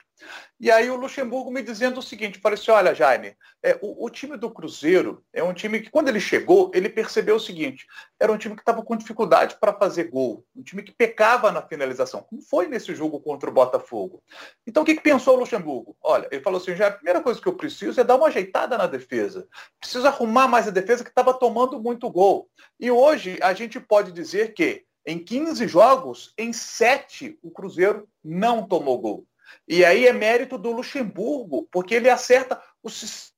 E 0.59 0.71
aí 0.71 0.89
o 0.89 0.95
Luxemburgo 0.95 1.51
me 1.51 1.61
dizendo 1.61 1.99
o 1.99 2.03
seguinte, 2.03 2.39
falei 2.39 2.57
assim, 2.57 2.71
olha, 2.71 2.95
Jaime, 2.95 3.35
é, 3.61 3.77
o, 3.81 4.05
o, 4.05 4.09
time 4.09 4.37
do 4.37 4.49
Cruzeiro 4.49 5.23
é 5.33 5.43
um 5.43 5.53
time 5.53 5.81
que, 5.81 5.89
quando 5.89 6.07
ele 6.07 6.19
chegou, 6.19 6.71
ele 6.73 6.87
percebeu 6.87 7.35
o 7.35 7.39
seguinte, 7.39 7.85
era 8.17 8.31
um 8.31 8.37
time 8.37 8.55
que 8.55 8.61
estava 8.61 8.81
com 8.81 8.95
dificuldade 8.95 9.57
para 9.59 9.73
fazer 9.73 10.05
gol, 10.05 10.45
um 10.55 10.63
time 10.63 10.83
que 10.83 10.93
pecava 10.93 11.51
na 11.51 11.61
finalização, 11.61 12.23
como 12.23 12.41
foi 12.41 12.67
nesse 12.67 12.95
jogo 12.95 13.19
contra 13.19 13.49
o 13.49 13.53
Botafogo. 13.53 14.23
Então 14.65 14.83
o 14.83 14.85
que, 14.85 14.95
que 14.95 15.01
pensou 15.01 15.35
o 15.35 15.39
Luxemburgo? 15.39 15.97
Olha, 16.01 16.27
ele 16.31 16.41
falou 16.41 16.61
assim, 16.61 16.75
já 16.75 16.87
a 16.87 16.91
primeira 16.91 17.21
coisa 17.21 17.41
que 17.41 17.47
eu 17.47 17.55
preciso 17.55 17.99
é 17.99 18.03
dar 18.03 18.15
uma 18.15 18.27
ajeitada 18.27 18.77
na 18.77 18.87
defesa. 18.87 19.47
Preciso 19.79 20.07
arrumar 20.07 20.47
mais 20.47 20.67
a 20.67 20.71
defesa 20.71 21.03
que 21.03 21.09
estava 21.09 21.33
tomando 21.33 21.81
muito 21.81 22.09
gol. 22.09 22.49
E 22.79 22.89
hoje 22.89 23.37
a 23.41 23.53
gente 23.53 23.79
pode 23.79 24.11
dizer 24.13 24.53
que 24.53 24.85
em 25.05 25.19
15 25.19 25.67
jogos, 25.67 26.33
em 26.37 26.53
7 26.53 27.37
o 27.41 27.51
Cruzeiro 27.51 28.07
não 28.23 28.67
tomou 28.67 28.97
gol. 28.99 29.27
E 29.67 29.83
aí 29.83 30.07
é 30.07 30.13
mérito 30.13 30.57
do 30.57 30.71
Luxemburgo, 30.71 31.67
porque 31.71 31.95
ele 31.95 32.09
acerta 32.09 32.61
o 32.81 32.89
sistema 32.89 33.33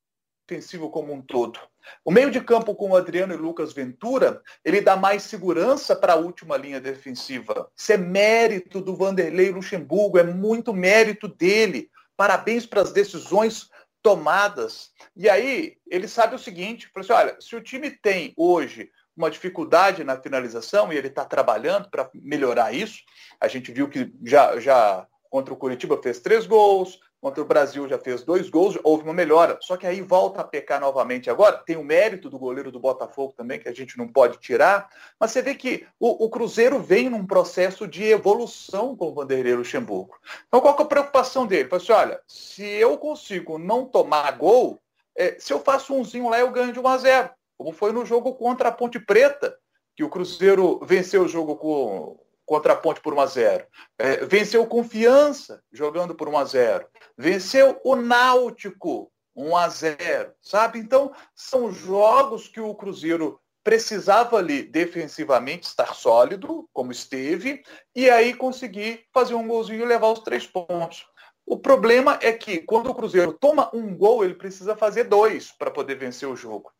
defensivo 0.46 0.90
como 0.90 1.12
um 1.12 1.20
todo. 1.20 1.58
O 2.04 2.10
meio 2.10 2.30
de 2.30 2.40
campo 2.40 2.74
com 2.74 2.90
o 2.90 2.96
Adriano 2.96 3.34
e 3.34 3.36
Lucas 3.36 3.72
Ventura, 3.72 4.42
ele 4.64 4.80
dá 4.80 4.96
mais 4.96 5.24
segurança 5.24 5.94
para 5.94 6.14
a 6.14 6.16
última 6.16 6.56
linha 6.56 6.80
defensiva. 6.80 7.70
Isso 7.76 7.92
é 7.92 7.96
mérito 7.96 8.80
do 8.80 8.96
Vanderlei 8.96 9.50
Luxemburgo, 9.50 10.18
é 10.18 10.22
muito 10.22 10.72
mérito 10.72 11.28
dele. 11.28 11.90
Parabéns 12.16 12.64
para 12.64 12.80
as 12.80 12.92
decisões 12.92 13.68
tomadas. 14.02 14.92
E 15.16 15.28
aí, 15.28 15.76
ele 15.88 16.08
sabe 16.08 16.34
o 16.34 16.38
seguinte, 16.38 16.90
assim, 16.94 17.12
olha, 17.12 17.36
se 17.40 17.56
o 17.56 17.62
time 17.62 17.90
tem 17.90 18.32
hoje 18.36 18.90
uma 19.16 19.30
dificuldade 19.30 20.04
na 20.04 20.20
finalização 20.20 20.92
e 20.92 20.96
ele 20.96 21.08
está 21.08 21.24
trabalhando 21.24 21.88
para 21.88 22.10
melhorar 22.14 22.72
isso, 22.74 23.00
a 23.40 23.48
gente 23.48 23.72
viu 23.72 23.88
que 23.88 24.12
já, 24.22 24.58
já 24.60 25.06
Contra 25.36 25.52
o 25.52 25.56
Curitiba 25.56 26.00
fez 26.02 26.20
três 26.20 26.46
gols, 26.46 27.00
contra 27.20 27.42
o 27.42 27.46
Brasil 27.46 27.88
já 27.88 27.98
fez 27.98 28.22
dois 28.22 28.48
gols, 28.48 28.78
houve 28.82 29.04
uma 29.04 29.12
melhora. 29.12 29.58
Só 29.60 29.76
que 29.76 29.86
aí 29.86 30.00
volta 30.00 30.40
a 30.40 30.44
pecar 30.44 30.80
novamente 30.80 31.28
agora. 31.28 31.58
Tem 31.58 31.76
o 31.76 31.84
mérito 31.84 32.30
do 32.30 32.38
goleiro 32.38 32.70
do 32.70 32.80
Botafogo 32.80 33.34
também, 33.36 33.58
que 33.58 33.68
a 33.68 33.74
gente 33.74 33.98
não 33.98 34.08
pode 34.08 34.38
tirar. 34.38 34.88
Mas 35.18 35.32
você 35.32 35.42
vê 35.42 35.54
que 35.54 35.86
o, 35.98 36.24
o 36.24 36.30
Cruzeiro 36.30 36.80
vem 36.80 37.10
num 37.10 37.26
processo 37.26 37.86
de 37.86 38.04
evolução 38.04 38.96
com 38.96 39.08
o 39.08 39.14
Vanderlei 39.14 39.54
Luxemburgo. 39.54 40.16
Então 40.46 40.60
qual 40.60 40.74
é 40.78 40.82
a 40.82 40.86
preocupação 40.86 41.46
dele? 41.46 41.68
Fala 41.68 41.82
assim, 41.82 41.92
olha, 41.92 42.20
se 42.26 42.64
eu 42.64 42.96
consigo 42.96 43.58
não 43.58 43.84
tomar 43.84 44.30
gol, 44.38 44.80
é, 45.14 45.36
se 45.38 45.52
eu 45.52 45.60
faço 45.60 45.94
umzinho 45.94 46.28
lá, 46.28 46.38
eu 46.38 46.50
ganho 46.50 46.72
de 46.72 46.78
1 46.80 46.88
a 46.88 46.98
0 46.98 47.30
como 47.56 47.72
foi 47.72 47.92
no 47.92 48.04
jogo 48.04 48.34
contra 48.34 48.68
a 48.68 48.72
Ponte 48.72 48.98
Preta, 48.98 49.56
que 49.96 50.04
o 50.04 50.10
Cruzeiro 50.10 50.80
venceu 50.84 51.22
o 51.22 51.28
jogo 51.28 51.56
com 51.56 52.18
contra 52.46 52.74
a 52.74 52.76
Ponte 52.76 53.00
por 53.00 53.12
1 53.12 53.20
a 53.20 53.26
0. 53.26 53.66
É, 53.98 54.24
venceu 54.24 54.64
Confiança 54.66 55.60
jogando 55.72 56.14
por 56.14 56.28
1 56.28 56.38
a 56.38 56.44
0. 56.44 56.86
Venceu 57.18 57.80
o 57.84 57.96
Náutico 57.96 59.10
1 59.34 59.56
a 59.56 59.68
0, 59.68 60.32
sabe? 60.40 60.78
Então, 60.78 61.12
são 61.34 61.72
jogos 61.72 62.46
que 62.46 62.60
o 62.60 62.74
Cruzeiro 62.74 63.40
precisava 63.64 64.36
ali 64.36 64.62
defensivamente 64.62 65.66
estar 65.66 65.92
sólido, 65.92 66.68
como 66.72 66.92
esteve, 66.92 67.64
e 67.94 68.08
aí 68.08 68.32
conseguir 68.32 69.04
fazer 69.12 69.34
um 69.34 69.48
golzinho 69.48 69.82
e 69.82 69.84
levar 69.84 70.12
os 70.12 70.20
três 70.20 70.46
pontos. 70.46 71.04
O 71.44 71.58
problema 71.58 72.18
é 72.22 72.32
que 72.32 72.58
quando 72.58 72.90
o 72.90 72.94
Cruzeiro 72.94 73.32
toma 73.32 73.70
um 73.74 73.96
gol, 73.96 74.24
ele 74.24 74.34
precisa 74.34 74.76
fazer 74.76 75.04
dois 75.04 75.52
para 75.52 75.70
poder 75.70 75.96
vencer 75.96 76.28
o 76.28 76.36
jogo. 76.36 76.70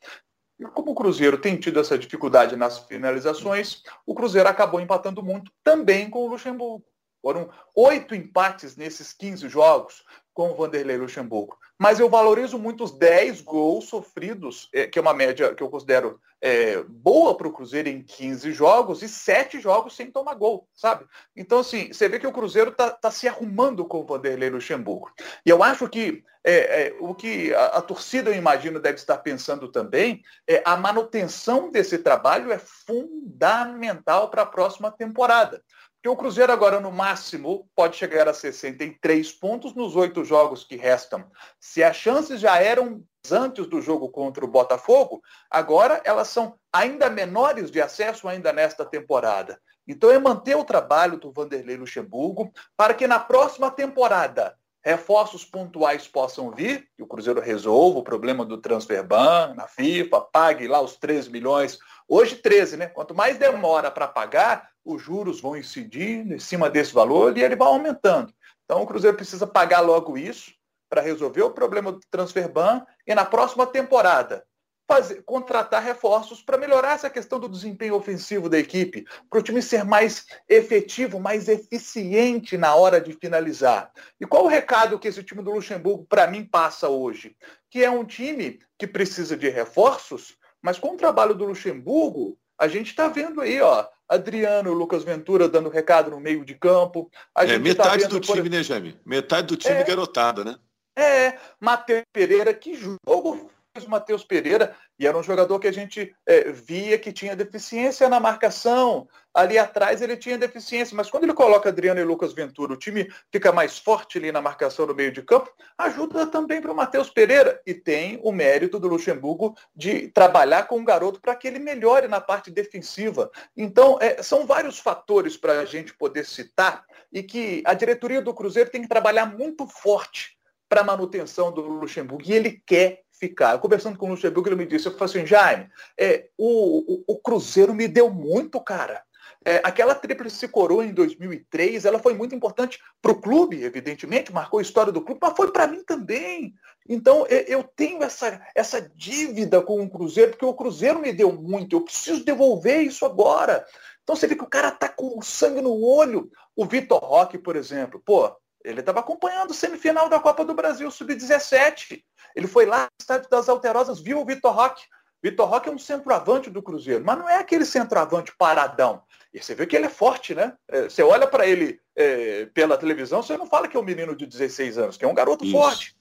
E 0.59 0.65
como 0.65 0.93
o 0.93 0.95
Cruzeiro 0.95 1.39
tem 1.39 1.57
tido 1.57 1.81
essa 1.81 1.99
dificuldade 1.99 2.57
nas 2.57 2.79
finalizações, 2.79 3.83
o 4.07 4.15
Cruzeiro 4.15 4.49
acabou 4.49 4.81
empatando 4.81 5.23
muito 5.23 5.53
também 5.63 6.09
com 6.09 6.21
o 6.21 6.29
Luxemburgo. 6.29 6.85
Foram 7.27 7.51
oito 7.75 8.15
empates 8.15 8.77
nesses 8.77 9.13
15 9.13 9.49
jogos 9.49 10.05
com 10.33 10.53
o 10.53 10.55
Vanderlei 10.55 10.97
Luxemburgo. 10.97 11.59
Mas 11.77 11.99
eu 11.99 12.09
valorizo 12.09 12.57
muito 12.57 12.85
os 12.85 12.93
10 12.93 13.41
gols 13.41 13.87
sofridos, 13.87 14.69
é, 14.73 14.87
que 14.87 14.97
é 14.97 15.03
uma 15.03 15.13
média 15.13 15.53
que 15.53 15.61
eu 15.61 15.69
considero 15.69 16.21
é, 16.41 16.85
boa 16.85 17.37
para 17.37 17.49
o 17.49 17.53
Cruzeiro 17.53 17.89
em 17.89 18.01
15 18.01 18.53
jogos 18.53 19.03
e 19.03 19.09
7 19.09 19.59
jogos 19.59 19.97
sem 19.97 20.09
tomar 20.09 20.35
gol, 20.35 20.69
sabe? 20.73 21.05
Então, 21.35 21.59
assim, 21.59 21.93
você 21.93 22.09
vê 22.09 22.21
que 22.21 22.29
o 22.29 22.33
Cruzeiro 22.33 22.71
está 22.71 22.91
tá 22.93 23.11
se 23.11 23.27
arrumando 23.27 23.85
com 23.85 24.03
o 24.03 24.07
Vanderlei 24.07 24.49
Luxemburgo. 24.49 25.11
E 25.45 25.51
eu 25.51 25.65
acho 25.65 25.89
que 25.89 26.23
é, 26.49 26.95
o 27.01 27.13
que 27.13 27.53
a, 27.53 27.67
a, 27.79 27.83
torcida, 27.83 28.31
eu 28.31 28.35
imagino, 28.35 28.79
deve 28.79 28.99
estar 28.99 29.19
pensando 29.19 29.67
também 29.67 30.23
é 30.47 30.63
a 30.65 30.77
manutenção 30.77 31.73
desse 31.73 31.99
trabalho 31.99 32.53
é 32.53 32.59
fundamental 32.59 34.31
para 34.31 34.43
a 34.43 34.47
próxima 34.47 34.93
temporada. 34.93 35.61
Porque 36.07 36.15
o 36.15 36.23
Cruzeiro 36.23 36.53
agora, 36.53 36.79
no 36.79 36.93
máximo, 36.93 37.69
pode 37.75 37.97
chegar 37.97 38.29
a 38.29 38.33
63 38.33 39.33
pontos 39.33 39.75
nos 39.75 39.97
oito 39.97 40.25
jogos 40.25 40.63
que 40.63 40.77
restam. 40.77 41.29
Se 41.59 41.83
as 41.83 41.97
chances 41.97 42.39
já 42.41 42.63
eram 42.63 43.03
antes 43.29 43.67
do 43.67 43.83
jogo 43.83 44.09
contra 44.09 44.45
o 44.45 44.49
Botafogo, 44.49 45.21
agora 45.51 46.01
elas 46.05 46.29
são 46.29 46.57
ainda 46.73 47.11
menores 47.11 47.73
de 47.73 47.83
acesso 47.83 48.29
ainda 48.29 48.53
nesta 48.53 48.85
temporada. 48.85 49.61
Então 49.85 50.09
é 50.09 50.17
manter 50.17 50.55
o 50.55 50.65
trabalho 50.65 51.19
do 51.19 51.33
Vanderlei 51.33 51.77
Luxemburgo 51.77 52.53
para 52.77 52.95
que 52.95 53.09
na 53.09 53.19
próxima 53.19 53.69
temporada 53.69 54.57
reforços 54.87 55.45
pontuais 55.45 56.07
possam 56.07 56.53
vir, 56.53 56.89
que 56.97 57.03
o 57.03 57.09
Cruzeiro 57.09 57.41
resolva 57.41 57.99
o 57.99 58.05
problema 58.05 58.45
do 58.45 58.57
transfer 58.57 59.03
ban 59.03 59.53
na 59.57 59.67
FIFA, 59.67 60.21
pague 60.21 60.69
lá 60.69 60.81
os 60.81 60.95
13 60.95 61.29
milhões. 61.29 61.77
Hoje 62.07 62.37
13, 62.37 62.77
né? 62.77 62.87
Quanto 62.87 63.13
mais 63.13 63.37
demora 63.37 63.91
para 63.91 64.07
pagar, 64.07 64.71
os 64.85 65.03
juros 65.03 65.41
vão 65.41 65.57
incidindo 65.57 66.35
em 66.35 66.39
cima 66.39 66.71
desse 66.71 66.95
valor 66.95 67.37
e 67.37 67.43
ele 67.43 67.57
vai 67.57 67.67
aumentando. 67.67 68.33
Então 68.65 68.81
o 68.81 68.87
Cruzeiro 68.87 69.17
precisa 69.17 69.45
pagar 69.45 69.81
logo 69.81 70.17
isso 70.17 70.53
para 70.89 71.01
resolver 71.01 71.43
o 71.43 71.51
problema 71.51 71.91
do 71.91 72.01
transfer 72.09 72.49
ban 72.49 72.87
e 73.05 73.13
na 73.13 73.25
próxima 73.25 73.67
temporada 73.67 74.45
fazer, 74.89 75.23
contratar 75.23 75.83
reforços 75.83 76.41
para 76.41 76.57
melhorar 76.57 76.95
essa 76.95 77.11
questão 77.11 77.39
do 77.41 77.49
desempenho 77.49 77.95
ofensivo 77.95 78.49
da 78.49 78.59
equipe, 78.59 79.05
para 79.29 79.41
o 79.41 79.43
time 79.43 79.61
ser 79.61 79.85
mais 79.85 80.27
efetivo, 80.49 81.19
mais 81.19 81.49
eficiente 81.49 82.57
na 82.57 82.75
hora 82.75 83.01
de 83.01 83.13
finalizar. 83.13 83.91
E 84.21 84.27
qual 84.27 84.45
o 84.45 84.49
recado 84.49 84.99
que 84.99 85.09
esse 85.09 85.23
time 85.23 85.43
do 85.43 85.51
Luxemburgo, 85.51 86.07
para 86.09 86.27
mim, 86.27 86.45
passa 86.45 86.89
hoje? 86.89 87.37
Que 87.71 87.85
é 87.85 87.91
um 87.91 88.05
time 88.05 88.61
que 88.79 88.87
precisa 88.87 89.37
de 89.37 89.49
reforços, 89.49 90.37
mas 90.63 90.79
com 90.79 90.95
o 90.95 90.97
trabalho 90.97 91.35
do 91.35 91.45
Luxemburgo, 91.45 92.39
a 92.59 92.69
gente 92.69 92.91
está 92.91 93.09
vendo 93.09 93.41
aí, 93.41 93.61
ó, 93.61 93.87
Adriano, 94.09 94.73
Lucas 94.73 95.05
Ventura 95.05 95.49
dando 95.49 95.69
recado 95.69 96.11
no 96.11 96.21
meio 96.21 96.45
de 96.45 96.55
campo. 96.55 97.11
é, 97.37 97.59
metade 97.59 97.89
tá 97.89 97.97
vendo, 97.97 98.09
do 98.09 98.21
time, 98.21 98.43
por... 98.43 98.51
né, 98.51 98.63
Jaime? 98.63 98.99
Metade 99.05 99.49
do 99.49 99.57
time 99.57 99.75
é, 99.75 99.85
garotada, 99.85 100.45
né? 100.45 100.57
É, 100.97 101.39
Matheus 101.61 102.05
Pereira, 102.13 102.55
que 102.55 102.75
jogo 102.75 103.51
o 103.85 103.91
Matheus 103.91 104.25
Pereira, 104.25 104.75
e 104.99 105.07
era 105.07 105.17
um 105.17 105.23
jogador 105.23 105.59
que 105.59 105.69
a 105.69 105.73
gente 105.73 106.15
é, 106.27 106.51
via 106.51 106.99
que 106.99 107.13
tinha 107.13 107.37
deficiência 107.37 108.09
na 108.09 108.19
marcação. 108.19 109.09
Ali 109.35 109.59
atrás 109.59 110.01
ele 110.01 110.17
tinha 110.17 110.39
deficiência, 110.39 110.97
mas 110.97 111.11
quando 111.11 111.25
ele 111.25 111.35
coloca 111.35 111.69
Adriano 111.69 112.01
e 112.01 112.05
Lucas 112.05 112.33
Ventura, 112.33 112.73
o 112.73 112.79
time 112.79 113.07
fica 113.31 113.53
mais 113.53 113.79
forte 113.79 114.17
ali 114.17 114.33
na 114.33 114.41
marcação 114.41 114.87
no 114.87 114.95
meio 114.95 115.13
de 115.13 115.23
campo, 115.23 115.53
ajuda 115.77 116.27
também 116.27 116.61
para 116.61 116.73
o 116.73 116.77
Matheus 116.77 117.11
Pereira. 117.11 117.61
E 117.67 117.75
tem 117.75 118.19
o 118.23 118.33
mérito 118.33 118.79
do 118.79 118.89
Luxemburgo 118.89 119.55
de 119.75 120.09
trabalhar 120.09 120.67
com 120.67 120.81
o 120.81 120.85
garoto 120.85 121.21
para 121.21 121.37
que 121.37 121.47
ele 121.47 121.59
melhore 121.59 122.09
na 122.09 122.21
parte 122.21 122.51
defensiva. 122.51 123.31
Então, 123.55 123.99
é, 124.01 124.23
são 124.23 124.47
vários 124.47 124.79
fatores 124.79 125.37
para 125.37 125.61
a 125.61 125.65
gente 125.67 125.93
poder 125.95 126.25
citar 126.25 126.85
e 127.13 127.23
que 127.23 127.63
a 127.67 127.75
diretoria 127.75 128.23
do 128.23 128.35
Cruzeiro 128.35 128.71
tem 128.71 128.83
que 128.83 128.89
trabalhar 128.89 129.27
muito 129.27 129.67
forte 129.67 130.37
para 130.69 130.81
a 130.81 130.85
manutenção 130.85 131.53
do 131.53 131.61
Luxemburgo. 131.61 132.25
E 132.27 132.33
ele 132.33 132.63
quer 132.67 133.03
ficar. 133.19 133.59
Conversando 133.59 133.99
com 133.99 134.07
o 134.07 134.11
Luxemburgo, 134.11 134.49
ele 134.49 134.57
me 134.57 134.67
disse, 134.67 134.87
eu 134.87 134.93
falei 134.93 135.05
assim, 135.05 135.27
Jaime, 135.27 135.69
é, 135.99 136.29
o, 136.37 136.95
o, 136.95 137.05
o 137.09 137.19
Cruzeiro 137.19 137.75
me 137.75 137.89
deu 137.89 138.11
muito, 138.11 138.61
cara. 138.61 139.03
É, 139.45 139.61
aquela 139.63 139.95
tríplice 139.95 140.49
coroa 140.49 140.85
em 140.85 140.93
2003, 140.93 141.85
ela 141.85 142.01
foi 142.01 142.15
muito 142.15 142.35
importante 142.35 142.81
para 143.01 143.13
o 143.13 143.21
clube, 143.21 143.63
evidentemente, 143.63 144.33
marcou 144.33 144.59
a 144.59 144.63
história 144.63 144.91
do 144.91 145.01
clube, 145.01 145.21
mas 145.23 145.37
foi 145.37 145.53
para 145.53 145.69
mim 145.69 145.85
também. 145.85 146.53
Então, 146.89 147.25
eu 147.29 147.63
tenho 147.63 148.03
essa, 148.03 148.41
essa 148.57 148.81
dívida 148.81 149.63
com 149.63 149.81
o 149.81 149.89
Cruzeiro, 149.89 150.33
porque 150.33 150.45
o 150.45 150.55
Cruzeiro 150.55 150.99
me 150.99 151.13
deu 151.13 151.33
muito, 151.33 151.77
eu 151.77 151.81
preciso 151.83 152.25
devolver 152.25 152.83
isso 152.83 153.07
agora. 153.07 153.65
Então, 154.03 154.17
você 154.17 154.27
vê 154.27 154.35
que 154.35 154.43
o 154.43 154.51
cara 154.51 154.73
tá 154.73 154.89
com 154.89 155.23
sangue 155.23 155.61
no 155.61 155.81
olho. 155.81 156.29
O 156.57 156.65
Vitor 156.65 156.99
Roque, 156.99 157.39
por 157.39 157.55
exemplo, 157.55 158.03
pô, 158.05 158.37
ele 158.67 158.81
estava 158.81 159.01
acompanhando 159.01 159.53
o 159.53 159.55
semifinal 159.55 160.09
da 160.09 160.19
Copa 160.19 160.45
do 160.45 160.55
Brasil, 160.55 160.91
Sub-17. 160.91 162.03
Ele 162.35 162.49
foi 162.49 162.67
lá 162.67 162.83
no 162.83 162.89
estádio 163.01 163.31
das 163.31 163.49
Alterosas, 163.49 164.01
viu 164.01 164.21
o 164.21 164.25
Vitor 164.25 164.53
Roque. 164.53 164.83
Vitor 165.23 165.49
Roque 165.49 165.69
é 165.69 165.73
um 165.73 165.79
centroavante 165.79 166.51
do 166.51 166.63
Cruzeiro, 166.63 167.05
mas 167.05 167.17
não 167.17 167.29
é 167.29 167.37
aquele 167.39 167.65
centroavante 167.65 168.35
paradão. 168.37 169.03
E 169.33 169.41
você 169.41 169.55
vê 169.55 169.67
que 169.67 169.77
ele 169.77 169.87
é 169.87 169.91
forte, 169.91 170.35
né? 170.35 170.55
É, 170.69 170.83
você 170.83 171.03
olha 171.03 171.29
para 171.29 171.47
ele 171.47 171.81
é, 171.95 172.47
pela 172.47 172.77
televisão, 172.77 173.23
você 173.23 173.37
não 173.37 173.47
fala 173.47 173.69
que 173.69 173.77
é 173.77 173.81
um 173.81 173.85
menino 173.85 174.17
de 174.17 174.27
16 174.27 174.79
anos, 174.79 174.97
que 174.97 175.05
é 175.05 175.09
um 175.09 175.15
garoto 175.15 175.45
Isso. 175.45 175.53
forte. 175.53 175.97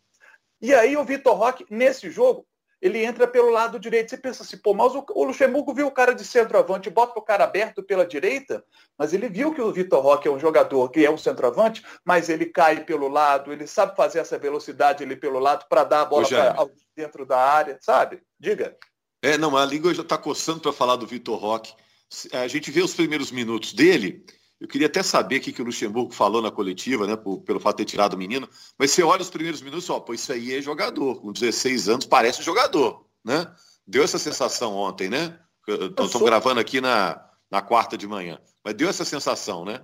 E 0.59 0.73
aí 0.73 0.97
o 0.97 1.05
Vitor 1.05 1.35
Roque, 1.35 1.65
nesse 1.69 2.09
jogo, 2.09 2.47
ele 2.85 3.03
entra 3.03 3.27
pelo 3.27 3.49
lado 3.49 3.79
direito. 3.79 4.11
Você 4.11 4.17
pensa 4.17 4.43
assim, 4.43 4.57
pô, 4.57 4.71
mas 4.71 4.93
o, 4.93 5.23
Luxemburgo 5.23 5.73
viu 5.73 5.87
o 5.87 5.91
cara 5.91 6.13
de 6.13 6.23
centroavante, 6.23 6.87
bota 6.87 7.17
o 7.17 7.21
cara 7.21 7.43
aberto 7.43 7.81
pela 7.81 8.05
direita, 8.05 8.63
mas 8.95 9.11
ele 9.11 9.27
viu 9.27 9.51
que 9.51 9.61
o 9.61 9.71
Vitor 9.71 10.03
Roque 10.03 10.27
é 10.27 10.31
um 10.31 10.39
jogador 10.39 10.87
que 10.89 11.03
é 11.03 11.09
um 11.09 11.17
centroavante, 11.17 11.83
mas 12.05 12.29
ele 12.29 12.45
cai 12.45 12.85
pelo 12.85 13.07
lado, 13.07 13.51
ele 13.51 13.65
sabe 13.65 13.95
fazer 13.95 14.19
essa 14.19 14.37
velocidade 14.37 15.03
ali 15.03 15.15
pelo 15.15 15.39
lado 15.39 15.65
para 15.67 15.83
dar 15.83 16.01
a 16.01 16.05
bola 16.05 16.27
pra, 16.27 16.67
dentro 16.95 17.25
da 17.25 17.39
área, 17.39 17.79
sabe? 17.81 18.21
Diga. 18.39 18.77
É, 19.19 19.35
não, 19.35 19.57
a 19.57 19.65
língua 19.65 19.91
já 19.91 20.03
está 20.03 20.17
coçando 20.19 20.59
para 20.59 20.71
falar 20.71 20.95
do 20.95 21.07
Vitor 21.07 21.39
Roque. 21.39 21.73
A 22.33 22.47
gente 22.47 22.69
vê 22.69 22.83
os 22.83 22.93
primeiros 22.93 23.31
minutos 23.31 23.73
dele, 23.73 24.23
eu 24.59 24.67
queria 24.67 24.87
até 24.87 25.03
saber 25.03 25.37
o 25.37 25.41
que, 25.41 25.51
que 25.51 25.61
o 25.61 25.65
Luxemburgo 25.65 26.13
falou 26.13 26.41
na 26.41 26.49
coletiva, 26.49 27.05
né, 27.05 27.15
por, 27.15 27.41
pelo 27.41 27.59
fato 27.59 27.77
de 27.77 27.85
ter 27.85 27.91
tirado 27.91 28.13
o 28.13 28.17
menino, 28.17 28.47
mas 28.77 28.91
você 28.91 29.03
olha 29.03 29.21
os 29.21 29.29
primeiros 29.29 29.61
minutos, 29.61 29.89
ó, 29.89 29.99
pô, 29.99 30.13
isso 30.13 30.31
aí 30.31 30.55
é 30.55 30.61
jogador, 30.61 31.21
com 31.21 31.31
16 31.31 31.89
anos 31.89 32.05
parece 32.05 32.41
jogador, 32.41 33.05
né? 33.23 33.53
Deu 33.85 34.03
essa 34.03 34.17
sensação 34.17 34.73
ontem, 34.75 35.09
né? 35.09 35.37
Estamos 35.67 36.11
sou... 36.11 36.23
gravando 36.23 36.59
aqui 36.59 36.79
na, 36.79 37.21
na 37.51 37.61
quarta 37.61 37.97
de 37.97 38.07
manhã, 38.07 38.39
mas 38.63 38.73
deu 38.73 38.89
essa 38.89 39.03
sensação, 39.03 39.65
né? 39.65 39.81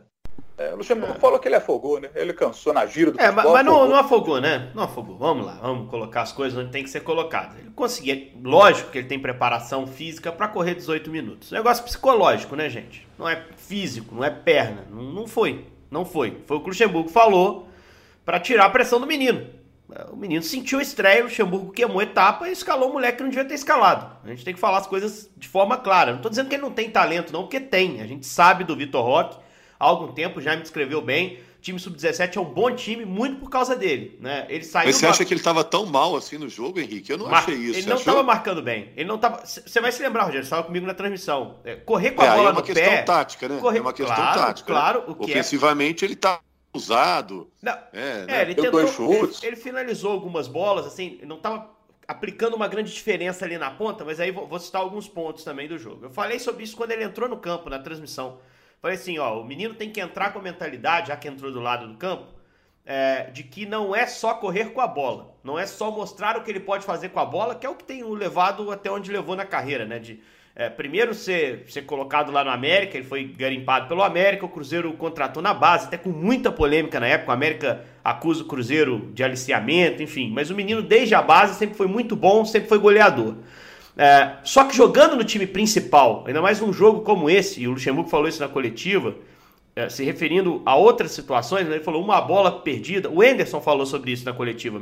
É, 0.61 0.73
o 0.73 0.77
Luxemburgo 0.77 1.15
é. 1.15 1.19
falou 1.19 1.39
que 1.39 1.47
ele 1.47 1.55
afogou, 1.55 1.99
né? 1.99 2.09
Ele 2.13 2.33
cansou 2.33 2.71
na 2.71 2.85
gira 2.85 3.11
do 3.11 3.19
É, 3.19 3.31
futebol, 3.31 3.53
mas, 3.53 3.65
não, 3.65 3.87
não, 3.87 3.95
afogou, 3.95 4.39
né? 4.39 4.69
Não 4.75 4.83
afogou. 4.83 5.17
Vamos 5.17 5.45
lá, 5.45 5.53
vamos 5.61 5.89
colocar 5.89 6.21
as 6.21 6.31
coisas 6.31 6.57
onde 6.57 6.71
tem 6.71 6.83
que 6.83 6.89
ser 6.89 6.99
colocadas. 6.99 7.57
Ele 7.57 7.71
conseguia, 7.71 8.29
lógico 8.43 8.91
que 8.91 8.99
ele 8.99 9.07
tem 9.07 9.19
preparação 9.19 9.87
física 9.87 10.31
para 10.31 10.47
correr 10.47 10.75
18 10.75 11.09
minutos. 11.09 11.51
Negócio 11.51 11.83
psicológico, 11.83 12.55
né, 12.55 12.69
gente? 12.69 13.07
Não 13.17 13.27
é 13.27 13.43
físico, 13.57 14.13
não 14.13 14.23
é 14.23 14.29
perna. 14.29 14.85
Não, 14.91 15.01
não 15.01 15.27
foi. 15.27 15.65
Não 15.89 16.05
foi. 16.05 16.37
Foi 16.45 16.57
o 16.57 16.59
que 16.59 16.67
o 16.67 16.69
Luxemburgo 16.69 17.09
falou 17.09 17.67
para 18.23 18.39
tirar 18.39 18.65
a 18.65 18.69
pressão 18.69 18.99
do 18.99 19.07
menino. 19.07 19.47
O 20.09 20.15
menino 20.15 20.41
sentiu 20.41 20.79
a 20.79 20.81
estreia, 20.81 21.21
o 21.21 21.25
Luxemburgo 21.25 21.71
queimou 21.71 22.01
etapa 22.01 22.47
e 22.47 22.51
escalou 22.53 22.89
o 22.89 22.93
moleque 22.93 23.17
que 23.17 23.23
não 23.23 23.29
devia 23.29 23.43
ter 23.43 23.55
escalado. 23.55 24.09
A 24.23 24.29
gente 24.29 24.45
tem 24.45 24.53
que 24.53 24.59
falar 24.59 24.77
as 24.77 24.87
coisas 24.87 25.29
de 25.35 25.49
forma 25.49 25.75
clara. 25.75 26.13
Não 26.13 26.21
tô 26.21 26.29
dizendo 26.29 26.47
que 26.47 26.55
ele 26.55 26.61
não 26.61 26.71
tem 26.71 26.89
talento, 26.89 27.33
não, 27.33 27.41
porque 27.41 27.59
tem. 27.59 27.99
A 27.99 28.07
gente 28.07 28.25
sabe 28.25 28.63
do 28.63 28.75
Vitor 28.75 29.03
Roque 29.03 29.37
há 29.81 29.85
algum 29.85 30.13
tempo, 30.13 30.39
já 30.39 30.55
me 30.55 30.61
descreveu 30.61 31.01
bem. 31.01 31.39
O 31.57 31.61
time 31.61 31.79
sub-17 31.79 32.37
é 32.37 32.39
um 32.39 32.45
bom 32.45 32.73
time, 32.75 33.05
muito 33.05 33.39
por 33.39 33.49
causa 33.49 33.75
dele. 33.75 34.17
Né? 34.19 34.45
Ele 34.49 34.63
saiu 34.63 34.87
Mas 34.87 34.95
você 34.95 35.05
acha 35.07 35.25
que 35.25 35.33
ele 35.33 35.39
estava 35.39 35.63
tão 35.63 35.85
mal 35.85 36.15
assim 36.15 36.37
no 36.37 36.49
jogo, 36.49 36.79
Henrique? 36.79 37.11
Eu 37.11 37.17
não 37.17 37.27
Mar... 37.27 37.39
achei 37.39 37.55
isso. 37.55 37.79
Ele 37.79 37.89
não 37.89 37.97
estava 37.97 38.23
marcando 38.23 38.61
bem. 38.61 38.91
Ele 38.95 39.07
não 39.07 39.17
tava. 39.17 39.45
Você 39.45 39.81
vai 39.81 39.91
se 39.91 40.01
lembrar, 40.01 40.23
Rogério, 40.23 40.43
estava 40.43 40.63
comigo 40.63 40.85
na 40.85 40.93
transmissão. 40.93 41.59
É, 41.63 41.75
correr 41.75 42.11
com 42.11 42.21
a 42.21 42.25
é, 42.25 42.35
bola 42.35 42.49
é 42.49 42.51
uma 42.51 42.63
questão 42.63 42.83
pé, 42.83 43.01
tática, 43.03 43.49
né? 43.49 43.59
Correr... 43.59 43.77
É 43.77 43.81
uma 43.81 43.93
questão 43.93 44.15
claro, 44.15 44.39
tática. 44.39 44.73
Né? 44.73 44.79
Claro, 44.79 44.99
né? 44.99 45.05
o 45.07 45.15
que 45.15 45.21
é 45.21 45.39
Ofensivamente, 45.39 46.03
é... 46.03 46.07
ele 46.07 46.13
está 46.13 46.39
usado. 46.73 47.49
Não. 47.61 47.77
É, 47.93 48.25
né? 48.25 48.41
ele 48.41 48.55
tentou. 48.55 48.79
Ele, 48.79 49.33
ele, 49.43 49.55
finalizou 49.55 50.11
algumas 50.11 50.47
bolas, 50.47 50.85
assim, 50.85 51.19
não 51.23 51.37
estava 51.37 51.69
aplicando 52.07 52.55
uma 52.55 52.67
grande 52.67 52.91
diferença 52.91 53.45
ali 53.45 53.57
na 53.57 53.69
ponta, 53.69 54.03
mas 54.03 54.19
aí 54.19 54.31
vou, 54.31 54.47
vou 54.47 54.59
citar 54.59 54.81
alguns 54.81 55.07
pontos 55.07 55.43
também 55.43 55.67
do 55.67 55.77
jogo. 55.77 56.05
Eu 56.05 56.09
falei 56.09 56.39
sobre 56.39 56.63
isso 56.63 56.75
quando 56.75 56.91
ele 56.91 57.03
entrou 57.03 57.29
no 57.29 57.37
campo, 57.37 57.69
na 57.69 57.79
transmissão. 57.79 58.39
Falei 58.81 58.97
assim, 58.97 59.19
ó, 59.19 59.39
o 59.39 59.45
menino 59.45 59.75
tem 59.75 59.91
que 59.91 60.01
entrar 60.01 60.33
com 60.33 60.39
a 60.39 60.41
mentalidade, 60.41 61.09
já 61.09 61.15
que 61.15 61.27
entrou 61.27 61.51
do 61.51 61.59
lado 61.59 61.87
do 61.87 61.97
campo, 61.97 62.25
é, 62.83 63.25
de 63.25 63.43
que 63.43 63.63
não 63.63 63.95
é 63.95 64.07
só 64.07 64.33
correr 64.33 64.73
com 64.73 64.81
a 64.81 64.87
bola, 64.87 65.35
não 65.43 65.59
é 65.59 65.67
só 65.67 65.91
mostrar 65.91 66.35
o 66.35 66.41
que 66.41 66.49
ele 66.49 66.59
pode 66.59 66.83
fazer 66.83 67.09
com 67.09 67.19
a 67.19 67.25
bola, 67.25 67.53
que 67.53 67.65
é 67.65 67.69
o 67.69 67.75
que 67.75 67.83
tem 67.83 68.03
o 68.03 68.15
levado 68.15 68.71
até 68.71 68.89
onde 68.89 69.11
levou 69.11 69.35
na 69.35 69.45
carreira, 69.45 69.85
né? 69.85 69.99
De, 69.99 70.19
é, 70.55 70.67
primeiro 70.67 71.13
ser, 71.13 71.63
ser 71.69 71.83
colocado 71.83 72.31
lá 72.31 72.43
no 72.43 72.49
América, 72.49 72.97
ele 72.97 73.05
foi 73.05 73.23
garimpado 73.23 73.87
pelo 73.87 74.01
América, 74.01 74.45
o 74.45 74.49
Cruzeiro 74.49 74.91
contratou 74.93 75.43
na 75.43 75.53
base, 75.53 75.85
até 75.85 75.97
com 75.97 76.09
muita 76.09 76.51
polêmica 76.51 76.99
na 76.99 77.07
época, 77.07 77.29
o 77.29 77.33
América 77.33 77.85
acusa 78.03 78.43
o 78.43 78.47
Cruzeiro 78.47 79.11
de 79.13 79.23
aliciamento, 79.23 80.01
enfim, 80.01 80.31
mas 80.31 80.49
o 80.49 80.55
menino 80.55 80.81
desde 80.81 81.13
a 81.13 81.21
base 81.21 81.53
sempre 81.53 81.75
foi 81.75 81.87
muito 81.87 82.15
bom, 82.15 82.43
sempre 82.43 82.67
foi 82.67 82.79
goleador. 82.79 83.35
É, 83.97 84.37
só 84.43 84.63
que 84.63 84.75
jogando 84.75 85.15
no 85.15 85.23
time 85.23 85.45
principal, 85.45 86.23
ainda 86.25 86.41
mais 86.41 86.59
num 86.61 86.71
jogo 86.71 87.01
como 87.01 87.29
esse, 87.29 87.61
e 87.61 87.67
o 87.67 87.71
Luxemburgo 87.71 88.09
falou 88.09 88.27
isso 88.27 88.41
na 88.41 88.47
coletiva, 88.47 89.15
é, 89.75 89.89
se 89.89 90.03
referindo 90.03 90.61
a 90.65 90.75
outras 90.75 91.11
situações, 91.11 91.67
né, 91.67 91.75
ele 91.75 91.83
falou 91.83 92.03
uma 92.03 92.19
bola 92.21 92.59
perdida, 92.61 93.09
o 93.09 93.23
Enderson 93.23 93.61
falou 93.61 93.85
sobre 93.85 94.11
isso 94.11 94.25
na 94.25 94.33
coletiva, 94.33 94.79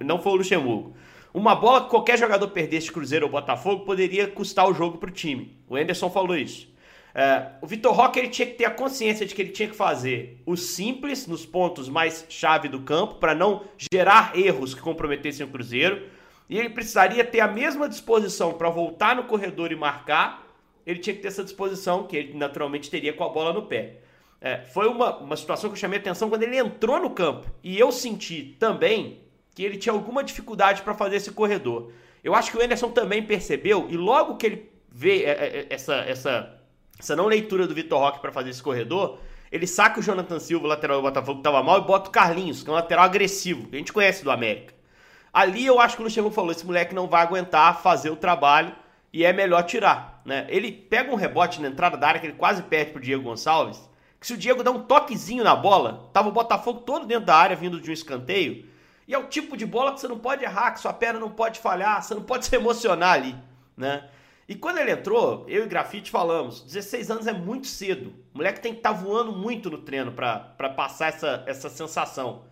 não 0.00 0.20
foi 0.20 0.32
o 0.32 0.36
Luxemburgo. 0.36 0.94
Uma 1.32 1.54
bola 1.54 1.82
que 1.82 1.90
qualquer 1.90 2.18
jogador 2.18 2.48
perdesse 2.48 2.90
Cruzeiro 2.90 3.26
ou 3.26 3.32
Botafogo 3.32 3.84
poderia 3.84 4.26
custar 4.26 4.68
o 4.68 4.72
jogo 4.72 4.96
para 4.96 5.10
o 5.10 5.12
time. 5.12 5.54
O 5.68 5.76
Anderson 5.76 6.08
falou 6.08 6.34
isso. 6.34 6.66
É, 7.14 7.46
o 7.60 7.66
Vitor 7.66 7.94
Roque 7.94 8.18
ele 8.18 8.28
tinha 8.28 8.46
que 8.46 8.54
ter 8.54 8.64
a 8.64 8.70
consciência 8.70 9.26
de 9.26 9.34
que 9.34 9.42
ele 9.42 9.50
tinha 9.50 9.68
que 9.68 9.76
fazer 9.76 10.42
o 10.46 10.56
simples 10.56 11.26
nos 11.26 11.44
pontos 11.44 11.88
mais 11.88 12.24
chave 12.28 12.68
do 12.68 12.80
campo 12.80 13.14
para 13.14 13.34
não 13.34 13.64
gerar 13.92 14.32
erros 14.34 14.74
que 14.74 14.80
comprometessem 14.80 15.44
o 15.44 15.48
Cruzeiro. 15.48 16.02
E 16.48 16.58
ele 16.58 16.70
precisaria 16.70 17.24
ter 17.24 17.40
a 17.40 17.48
mesma 17.48 17.88
disposição 17.88 18.52
para 18.52 18.70
voltar 18.70 19.16
no 19.16 19.24
corredor 19.24 19.72
e 19.72 19.76
marcar. 19.76 20.46
Ele 20.86 21.00
tinha 21.00 21.14
que 21.14 21.22
ter 21.22 21.28
essa 21.28 21.42
disposição 21.42 22.06
que 22.06 22.16
ele 22.16 22.38
naturalmente 22.38 22.90
teria 22.90 23.12
com 23.12 23.24
a 23.24 23.28
bola 23.28 23.52
no 23.52 23.62
pé. 23.62 23.96
É, 24.40 24.58
foi 24.58 24.86
uma, 24.86 25.16
uma 25.16 25.36
situação 25.36 25.70
que 25.70 25.74
eu 25.74 25.80
chamei 25.80 25.98
atenção 25.98 26.28
quando 26.28 26.42
ele 26.44 26.56
entrou 26.56 27.00
no 27.00 27.10
campo. 27.10 27.50
E 27.64 27.78
eu 27.78 27.90
senti 27.90 28.56
também 28.58 29.20
que 29.54 29.64
ele 29.64 29.78
tinha 29.78 29.92
alguma 29.92 30.22
dificuldade 30.22 30.82
para 30.82 30.94
fazer 30.94 31.16
esse 31.16 31.32
corredor. 31.32 31.90
Eu 32.22 32.34
acho 32.34 32.50
que 32.50 32.58
o 32.58 32.62
Anderson 32.62 32.90
também 32.90 33.22
percebeu, 33.22 33.86
e 33.88 33.96
logo 33.96 34.36
que 34.36 34.46
ele 34.46 34.70
vê 34.90 35.22
é, 35.24 35.30
é, 35.30 35.58
é, 35.60 35.66
essa, 35.70 35.94
essa, 35.94 36.60
essa 36.98 37.16
não 37.16 37.26
leitura 37.26 37.66
do 37.66 37.74
Vitor 37.74 37.98
Roque 37.98 38.20
para 38.20 38.32
fazer 38.32 38.50
esse 38.50 38.62
corredor, 38.62 39.18
ele 39.50 39.66
saca 39.66 40.00
o 40.00 40.02
Jonathan 40.02 40.38
Silva, 40.38 40.66
lateral 40.66 40.98
do 40.98 41.02
Botafogo, 41.02 41.40
que 41.40 41.48
estava 41.48 41.62
mal, 41.62 41.78
e 41.78 41.86
bota 41.86 42.10
o 42.10 42.12
Carlinhos, 42.12 42.62
que 42.62 42.68
é 42.68 42.72
um 42.72 42.76
lateral 42.76 43.04
agressivo, 43.04 43.68
que 43.68 43.76
a 43.76 43.78
gente 43.78 43.92
conhece 43.92 44.22
do 44.22 44.30
América. 44.30 44.74
Ali 45.36 45.66
eu 45.66 45.78
acho 45.78 45.96
que 45.96 46.02
o 46.02 46.04
Luxemburgo 46.04 46.34
falou: 46.34 46.50
esse 46.50 46.64
moleque 46.64 46.94
não 46.94 47.06
vai 47.06 47.22
aguentar 47.22 47.82
fazer 47.82 48.08
o 48.08 48.16
trabalho 48.16 48.74
e 49.12 49.22
é 49.22 49.34
melhor 49.34 49.64
tirar. 49.64 50.22
Né? 50.24 50.46
Ele 50.48 50.72
pega 50.72 51.12
um 51.12 51.14
rebote 51.14 51.60
na 51.60 51.68
entrada 51.68 51.94
da 51.94 52.08
área 52.08 52.18
que 52.18 52.26
ele 52.26 52.38
quase 52.38 52.62
perde 52.62 52.92
pro 52.92 53.02
Diego 53.02 53.24
Gonçalves. 53.24 53.78
Que 54.18 54.26
se 54.26 54.32
o 54.32 54.38
Diego 54.38 54.62
dá 54.62 54.70
um 54.70 54.84
toquezinho 54.84 55.44
na 55.44 55.54
bola, 55.54 56.08
tava 56.10 56.30
o 56.30 56.32
Botafogo 56.32 56.80
todo 56.80 57.04
dentro 57.04 57.26
da 57.26 57.36
área 57.36 57.54
vindo 57.54 57.78
de 57.78 57.90
um 57.90 57.92
escanteio 57.92 58.64
e 59.06 59.14
é 59.14 59.18
o 59.18 59.24
tipo 59.24 59.58
de 59.58 59.66
bola 59.66 59.92
que 59.92 60.00
você 60.00 60.08
não 60.08 60.18
pode 60.18 60.42
errar, 60.42 60.72
que 60.72 60.80
sua 60.80 60.92
perna 60.94 61.20
não 61.20 61.30
pode 61.30 61.60
falhar, 61.60 62.02
você 62.02 62.14
não 62.14 62.22
pode 62.22 62.46
se 62.46 62.56
emocionar 62.56 63.12
ali, 63.12 63.36
né? 63.76 64.08
E 64.48 64.54
quando 64.54 64.78
ele 64.78 64.92
entrou, 64.92 65.44
eu 65.48 65.64
e 65.64 65.68
Grafite 65.68 66.10
falamos, 66.10 66.62
16 66.62 67.10
anos 67.10 67.26
é 67.26 67.32
muito 67.32 67.66
cedo. 67.66 68.14
O 68.32 68.38
moleque 68.38 68.60
tem 68.60 68.72
que 68.72 68.78
estar 68.78 68.94
tá 68.94 68.96
voando 68.96 69.32
muito 69.32 69.68
no 69.68 69.78
treino 69.78 70.12
para 70.12 70.70
passar 70.76 71.08
essa, 71.08 71.42
essa 71.46 71.68
sensação. 71.68 72.44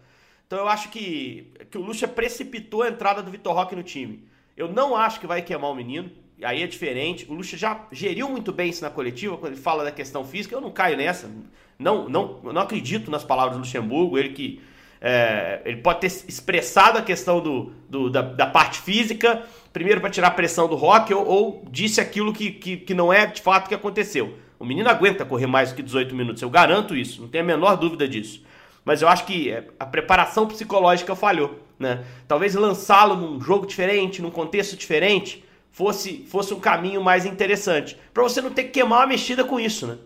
Então 0.55 0.63
eu 0.63 0.69
acho 0.69 0.89
que, 0.89 1.49
que 1.69 1.77
o 1.77 1.81
Lucha 1.81 2.07
precipitou 2.07 2.83
a 2.83 2.89
entrada 2.89 3.21
do 3.21 3.29
Vitor 3.29 3.53
Roque 3.53 3.75
no 3.75 3.83
time. 3.83 4.23
Eu 4.57 4.69
não 4.69 4.95
acho 4.95 5.19
que 5.19 5.27
vai 5.27 5.43
queimar 5.43 5.69
o 5.69 5.75
menino, 5.75 6.09
aí 6.45 6.63
é 6.63 6.67
diferente. 6.69 7.27
O 7.29 7.35
Lucha 7.35 7.57
já 7.57 7.89
geriu 7.91 8.29
muito 8.29 8.53
bem 8.53 8.71
isso 8.71 8.81
na 8.85 8.89
coletiva, 8.89 9.37
quando 9.37 9.55
ele 9.55 9.61
fala 9.61 9.83
da 9.83 9.91
questão 9.91 10.25
física. 10.25 10.55
Eu 10.55 10.61
não 10.61 10.71
caio 10.71 10.97
nessa. 10.97 11.29
Não, 11.77 12.09
não, 12.09 12.39
não 12.41 12.63
acredito 12.63 13.11
nas 13.11 13.25
palavras 13.25 13.57
do 13.57 13.63
Luxemburgo, 13.63 14.17
ele 14.17 14.29
que 14.29 14.63
é, 15.01 15.61
ele 15.65 15.79
pode 15.79 16.03
ter 16.03 16.07
expressado 16.07 16.99
a 16.99 17.03
questão 17.03 17.41
do, 17.41 17.73
do 17.91 18.09
da, 18.09 18.23
da, 18.23 18.47
parte 18.47 18.79
física, 18.79 19.43
primeiro 19.73 20.01
para 20.01 20.09
tirar 20.09 20.29
a 20.29 20.31
pressão 20.31 20.69
do 20.69 20.77
rock, 20.77 21.13
ou, 21.13 21.27
ou 21.27 21.65
disse 21.69 22.01
aquilo 22.01 22.33
que, 22.33 22.53
que, 22.53 22.77
que, 22.77 22.95
não 22.95 23.13
é 23.13 23.27
de 23.27 23.43
fato 23.43 23.67
que 23.67 23.75
aconteceu. 23.75 24.39
O 24.57 24.65
menino 24.65 24.89
aguenta 24.89 25.25
correr 25.25 25.49
mais 25.49 25.71
do 25.71 25.75
que 25.75 25.83
18 25.83 26.15
minutos, 26.15 26.41
eu 26.41 26.49
garanto 26.49 26.95
isso, 26.95 27.23
não 27.23 27.29
tenho 27.29 27.43
a 27.43 27.47
menor 27.47 27.77
dúvida 27.77 28.07
disso. 28.07 28.41
Mas 28.85 29.03
eu 29.03 29.09
acho 29.09 29.25
que 29.25 29.51
é, 29.51 29.65
a 29.79 29.87
preparação 29.87 30.47
psicológica 30.47 31.15
falhou. 31.17 31.59
Né? 31.79 32.05
Talvez 32.29 32.55
lançá-lo 32.55 33.17
num 33.17 33.41
jogo 33.41 33.67
diferente, 33.67 34.21
num 34.21 34.31
contexto 34.31 34.77
diferente, 34.77 35.45
fosse, 35.71 36.25
fosse 36.29 36.53
um 36.55 36.61
caminho 36.61 37.03
mais 37.03 37.25
interessante. 37.25 37.99
Para 38.13 38.23
você 38.23 38.41
não 38.41 38.51
ter 38.51 38.65
que 38.65 38.71
queimar 38.71 39.01
uma 39.01 39.07
mexida 39.07 39.45
com 39.45 39.59
isso, 39.59 39.87
né? 39.87 39.99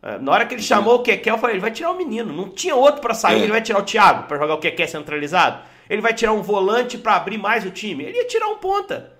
É, 0.00 0.18
na 0.18 0.30
hora 0.30 0.46
que 0.46 0.54
ele 0.54 0.62
chamou 0.62 0.96
o 0.96 1.02
Keké, 1.02 1.30
eu 1.30 1.38
falei, 1.38 1.56
ele 1.56 1.60
vai 1.60 1.72
tirar 1.72 1.90
o 1.90 1.96
menino. 1.96 2.32
Não 2.32 2.48
tinha 2.50 2.74
outro 2.74 3.00
para 3.00 3.14
sair, 3.14 3.40
é. 3.40 3.42
ele 3.42 3.52
vai 3.52 3.60
tirar 3.60 3.80
o 3.80 3.82
Thiago 3.82 4.28
para 4.28 4.38
jogar 4.38 4.54
o 4.54 4.58
Keké 4.58 4.86
centralizado. 4.86 5.62
Ele 5.90 6.00
vai 6.00 6.14
tirar 6.14 6.32
um 6.32 6.42
volante 6.42 6.96
para 6.96 7.16
abrir 7.16 7.38
mais 7.38 7.64
o 7.64 7.70
time. 7.70 8.04
Ele 8.04 8.18
ia 8.18 8.26
tirar 8.26 8.48
um 8.48 8.58
ponta. 8.58 9.12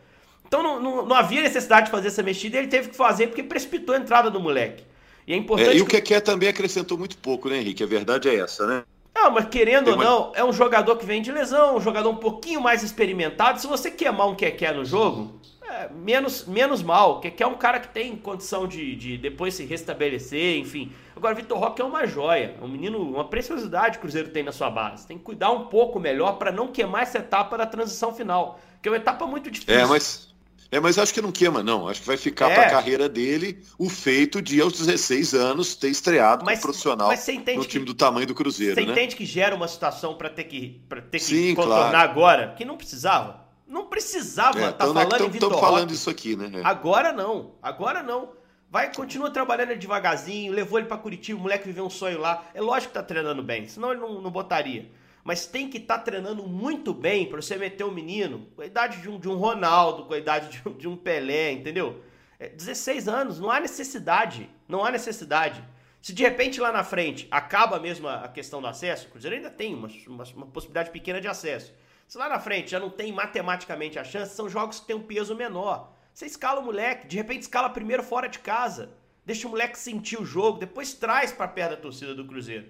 Então 0.47 0.62
não, 0.62 0.81
não, 0.81 1.07
não, 1.07 1.17
havia 1.17 1.43
necessidade 1.43 1.87
de 1.87 1.93
fazer 1.93 2.09
essa 2.09 2.23
mexida 2.23 2.57
e 2.57 2.61
ele 2.61 2.69
teve 2.69 2.88
que 2.88 2.97
fazer 2.97 3.27
porque 3.27 3.43
precipitou 3.43 3.95
a 3.95 3.99
entrada 3.99 4.31
do 4.31 4.41
moleque. 4.41 4.85
E 5.27 5.35
é 5.35 5.37
importante. 5.37 5.71
É, 5.71 5.77
e 5.77 5.83
o 5.83 5.87
Keké 5.87 6.21
também 6.21 6.49
acrescentou 6.49 6.97
muito 6.97 7.19
pouco, 7.19 7.50
né, 7.50 7.59
Henrique? 7.59 7.83
A 7.83 7.87
verdade 7.87 8.29
é 8.29 8.37
essa, 8.37 8.67
né? 8.67 8.83
Não, 9.21 9.33
mas 9.33 9.47
querendo 9.47 9.89
ou 9.91 9.97
não, 9.97 10.33
é 10.33 10.45
um 10.45 10.52
jogador 10.52 10.97
que 10.97 11.04
vem 11.04 11.21
de 11.21 11.33
lesão, 11.33 11.76
um 11.76 11.81
jogador 11.81 12.09
um 12.09 12.17
pouquinho 12.17 12.61
mais 12.61 12.85
experimentado. 12.85 13.61
Se 13.61 13.67
você 13.67 13.91
queimar 13.91 14.28
um 14.28 14.35
Keké 14.37 14.73
no 14.73 14.85
jogo, 14.85 15.41
é, 15.69 15.89
menos, 15.93 16.47
menos 16.47 16.85
mal, 16.85 17.21
que, 17.21 17.28
que 17.28 17.43
é 17.43 17.47
um 17.47 17.57
cara 17.57 17.81
que 17.81 17.89
tem 17.89 18.15
condição 18.17 18.69
de, 18.69 18.95
de 18.95 19.19
depois 19.19 19.54
se 19.54 19.65
restabelecer, 19.65 20.59
enfim. 20.59 20.93
Agora, 21.17 21.35
Vitor 21.35 21.59
Roque 21.59 21.83
é 21.83 21.85
uma 21.85 22.07
joia, 22.07 22.54
é 22.61 22.65
um 22.65 22.69
menino, 22.69 23.02
uma 23.02 23.25
preciosidade 23.25 23.93
que 23.93 23.99
o 23.99 24.00
Cruzeiro 24.02 24.28
tem 24.28 24.45
na 24.45 24.52
sua 24.52 24.71
base. 24.71 25.04
Tem 25.04 25.19
que 25.19 25.25
cuidar 25.25 25.50
um 25.50 25.67
pouco 25.67 25.99
melhor 25.99 26.39
para 26.39 26.52
não 26.52 26.69
queimar 26.69 27.02
essa 27.02 27.19
etapa 27.19 27.59
da 27.59 27.67
transição 27.67 28.15
final, 28.15 28.61
que 28.81 28.89
é 28.89 28.93
uma 28.93 28.99
etapa 28.99 29.26
muito 29.26 29.50
difícil. 29.50 29.75
É, 29.75 29.85
mas, 29.85 30.33
é, 30.71 30.78
mas 30.78 30.99
acho 30.99 31.15
que 31.15 31.23
não 31.23 31.33
queima, 31.33 31.63
não. 31.63 31.89
Acho 31.89 32.00
que 32.00 32.07
vai 32.07 32.17
ficar 32.17 32.50
é. 32.50 32.54
para 32.54 32.67
a 32.67 32.71
carreira 32.71 33.09
dele 33.09 33.65
o 33.78 33.89
feito 33.89 34.43
de, 34.43 34.61
aos 34.61 34.75
16 34.75 35.33
anos, 35.35 35.75
ter 35.75 35.89
estreado 35.89 36.45
mas, 36.45 36.61
como 36.61 36.73
profissional 36.73 37.11
no 37.57 37.65
time 37.65 37.85
do 37.87 37.95
tamanho 37.95 38.26
do 38.26 38.35
Cruzeiro. 38.35 38.75
Você 38.75 38.85
né? 38.85 38.93
entende 38.93 39.17
que 39.17 39.25
gera 39.25 39.57
uma 39.57 39.67
situação 39.67 40.15
para 40.15 40.28
ter 40.28 40.45
que, 40.45 40.83
pra 40.89 41.00
ter 41.00 41.19
que 41.19 41.25
Sim, 41.25 41.54
contornar 41.54 41.91
claro. 41.91 42.11
agora, 42.11 42.54
que 42.57 42.65
não 42.65 42.76
precisava? 42.76 43.49
Não 43.67 43.87
precisava 43.87 44.59
estar 44.59 44.69
é, 44.69 44.73
tá 44.73 44.87
falando 44.87 45.25
em 45.25 45.31
Vitor 45.31 45.61
falando 45.61 45.93
isso 45.93 46.11
aqui, 46.11 46.37
né? 46.37 46.50
É. 46.54 46.61
Agora 46.65 47.13
não, 47.13 47.54
agora 47.63 48.02
não. 48.02 48.37
Vai, 48.71 48.93
continua 48.93 49.31
trabalhando 49.31 49.75
devagarzinho, 49.78 50.52
levou 50.52 50.78
ele 50.78 50.89
para 50.89 50.99
Curitiba, 50.99 51.39
o 51.39 51.43
moleque 51.43 51.67
viveu 51.67 51.87
um 51.87 51.91
sonho 51.91 52.19
lá. 52.19 52.45
É 52.52 52.61
lógico 52.61 52.93
que 52.93 52.99
tá 52.99 53.02
treinando 53.02 53.43
bem, 53.43 53.67
senão 53.67 53.93
ele 53.93 54.00
não, 54.00 54.21
não 54.21 54.31
botaria. 54.31 54.91
Mas 55.28 55.45
tem 55.45 55.69
que 55.69 55.76
estar 55.76 55.99
tá 55.99 56.04
treinando 56.04 56.49
muito 56.49 56.95
bem 56.95 57.28
para 57.28 57.43
você 57.43 57.58
meter 57.58 57.84
um 57.84 57.91
menino 57.91 58.49
com 58.56 58.62
a 58.62 58.64
idade 58.64 59.02
de 59.02 59.10
um, 59.10 59.21
de 59.21 59.28
um 59.28 59.36
Ronaldo, 59.36 60.06
com 60.06 60.14
a 60.14 60.19
idade 60.19 60.49
de 60.49 60.67
um, 60.67 60.73
de 60.73 60.88
um 60.88 60.97
Pelé, 60.97 61.52
entendeu? 61.52 62.02
É, 62.38 62.49
16 62.49 63.06
anos, 63.08 63.38
não 63.38 63.50
há 63.50 63.60
necessidade. 63.60 64.49
Não 64.67 64.82
há 64.82 64.91
necessidade. 64.91 65.62
Se 66.00 66.14
de 66.14 66.23
repente 66.23 66.58
lá 66.58 66.73
na 66.73 66.82
frente 66.82 67.28
acaba 67.30 67.78
mesmo 67.78 68.08
a 68.08 68.26
questão 68.26 68.62
do 68.62 68.69
acesso, 68.69 69.06
o 69.06 69.10
Cruzeiro 69.10 69.36
ainda 69.36 69.50
tem 69.50 69.75
uma, 69.75 69.88
uma, 70.06 70.25
uma 70.34 70.47
possibilidade 70.47 70.91
pequena 70.91 71.21
de 71.21 71.28
acesso. 71.28 71.75
Se 72.06 72.17
lá 72.17 72.26
na 72.26 72.41
frente 72.41 72.71
já 72.71 72.80
não 72.80 72.88
tem 72.88 73.12
matematicamente 73.12 73.99
a 73.99 74.04
chance, 74.04 74.34
são 74.34 74.49
jogos 74.49 74.80
que 74.80 74.86
têm 74.86 74.97
um 74.97 75.02
peso 75.02 75.36
menor. 75.36 75.93
Você 76.14 76.25
escala 76.25 76.60
o 76.60 76.64
moleque, 76.64 77.06
de 77.06 77.19
repente 77.19 77.43
escala 77.43 77.69
primeiro 77.69 78.02
fora 78.02 78.30
de 78.30 78.38
casa. 78.38 78.95
Deixa 79.26 79.47
o 79.47 79.50
moleque 79.50 79.78
sentir 79.78 80.19
o 80.19 80.25
jogo, 80.25 80.58
depois 80.58 80.95
traz 80.95 81.32
para 81.32 81.49
perto 81.49 81.73
da 81.73 81.76
torcida 81.76 82.14
do 82.14 82.26
Cruzeiro. 82.26 82.64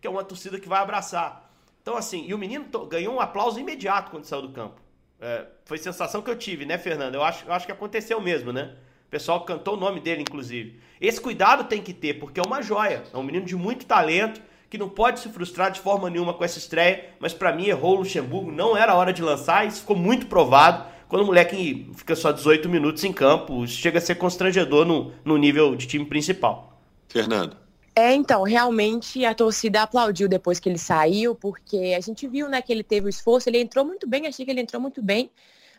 Que 0.00 0.06
é 0.06 0.10
uma 0.10 0.22
torcida 0.22 0.60
que 0.60 0.68
vai 0.68 0.80
abraçar. 0.80 1.45
Então, 1.86 1.96
assim, 1.96 2.24
e 2.26 2.34
o 2.34 2.38
menino 2.38 2.64
ganhou 2.88 3.14
um 3.14 3.20
aplauso 3.20 3.60
imediato 3.60 4.10
quando 4.10 4.24
saiu 4.24 4.42
do 4.42 4.48
campo. 4.48 4.80
É, 5.20 5.46
foi 5.64 5.78
sensação 5.78 6.20
que 6.20 6.28
eu 6.28 6.34
tive, 6.34 6.66
né, 6.66 6.76
Fernando? 6.76 7.14
Eu 7.14 7.22
acho, 7.22 7.46
eu 7.46 7.52
acho 7.52 7.64
que 7.64 7.70
aconteceu 7.70 8.20
mesmo, 8.20 8.52
né? 8.52 8.74
O 9.06 9.08
pessoal 9.08 9.44
cantou 9.44 9.74
o 9.74 9.76
nome 9.76 10.00
dele, 10.00 10.22
inclusive. 10.22 10.80
Esse 11.00 11.20
cuidado 11.20 11.62
tem 11.62 11.80
que 11.80 11.94
ter, 11.94 12.14
porque 12.14 12.40
é 12.40 12.42
uma 12.44 12.60
joia. 12.60 13.04
É 13.14 13.16
um 13.16 13.22
menino 13.22 13.46
de 13.46 13.54
muito 13.54 13.86
talento 13.86 14.42
que 14.68 14.76
não 14.76 14.88
pode 14.88 15.20
se 15.20 15.28
frustrar 15.28 15.70
de 15.70 15.78
forma 15.78 16.10
nenhuma 16.10 16.34
com 16.34 16.42
essa 16.42 16.58
estreia, 16.58 17.10
mas 17.20 17.32
para 17.32 17.52
mim 17.52 17.66
errou 17.68 17.92
o 17.92 17.98
Luxemburgo, 17.98 18.50
não 18.50 18.76
era 18.76 18.92
hora 18.92 19.12
de 19.12 19.22
lançar, 19.22 19.64
isso 19.64 19.82
ficou 19.82 19.96
muito 19.96 20.26
provado. 20.26 20.86
Quando 21.06 21.22
o 21.22 21.26
moleque 21.26 21.88
fica 21.94 22.16
só 22.16 22.32
18 22.32 22.68
minutos 22.68 23.04
em 23.04 23.12
campo, 23.12 23.62
isso 23.62 23.78
chega 23.78 23.98
a 23.98 24.02
ser 24.02 24.16
constrangedor 24.16 24.84
no, 24.84 25.12
no 25.24 25.36
nível 25.36 25.76
de 25.76 25.86
time 25.86 26.04
principal. 26.04 26.80
Fernando. 27.08 27.56
É, 27.98 28.12
então, 28.14 28.42
realmente 28.42 29.24
a 29.24 29.34
torcida 29.34 29.82
aplaudiu 29.82 30.28
depois 30.28 30.60
que 30.60 30.68
ele 30.68 30.76
saiu, 30.78 31.34
porque 31.34 31.94
a 31.96 32.00
gente 32.00 32.28
viu, 32.28 32.46
né, 32.48 32.60
que 32.60 32.70
ele 32.70 32.84
teve 32.84 33.06
o 33.06 33.08
esforço, 33.08 33.48
ele 33.48 33.58
entrou 33.58 33.86
muito 33.86 34.06
bem, 34.06 34.26
achei 34.26 34.44
que 34.44 34.50
ele 34.50 34.60
entrou 34.60 34.80
muito 34.82 35.02
bem, 35.02 35.30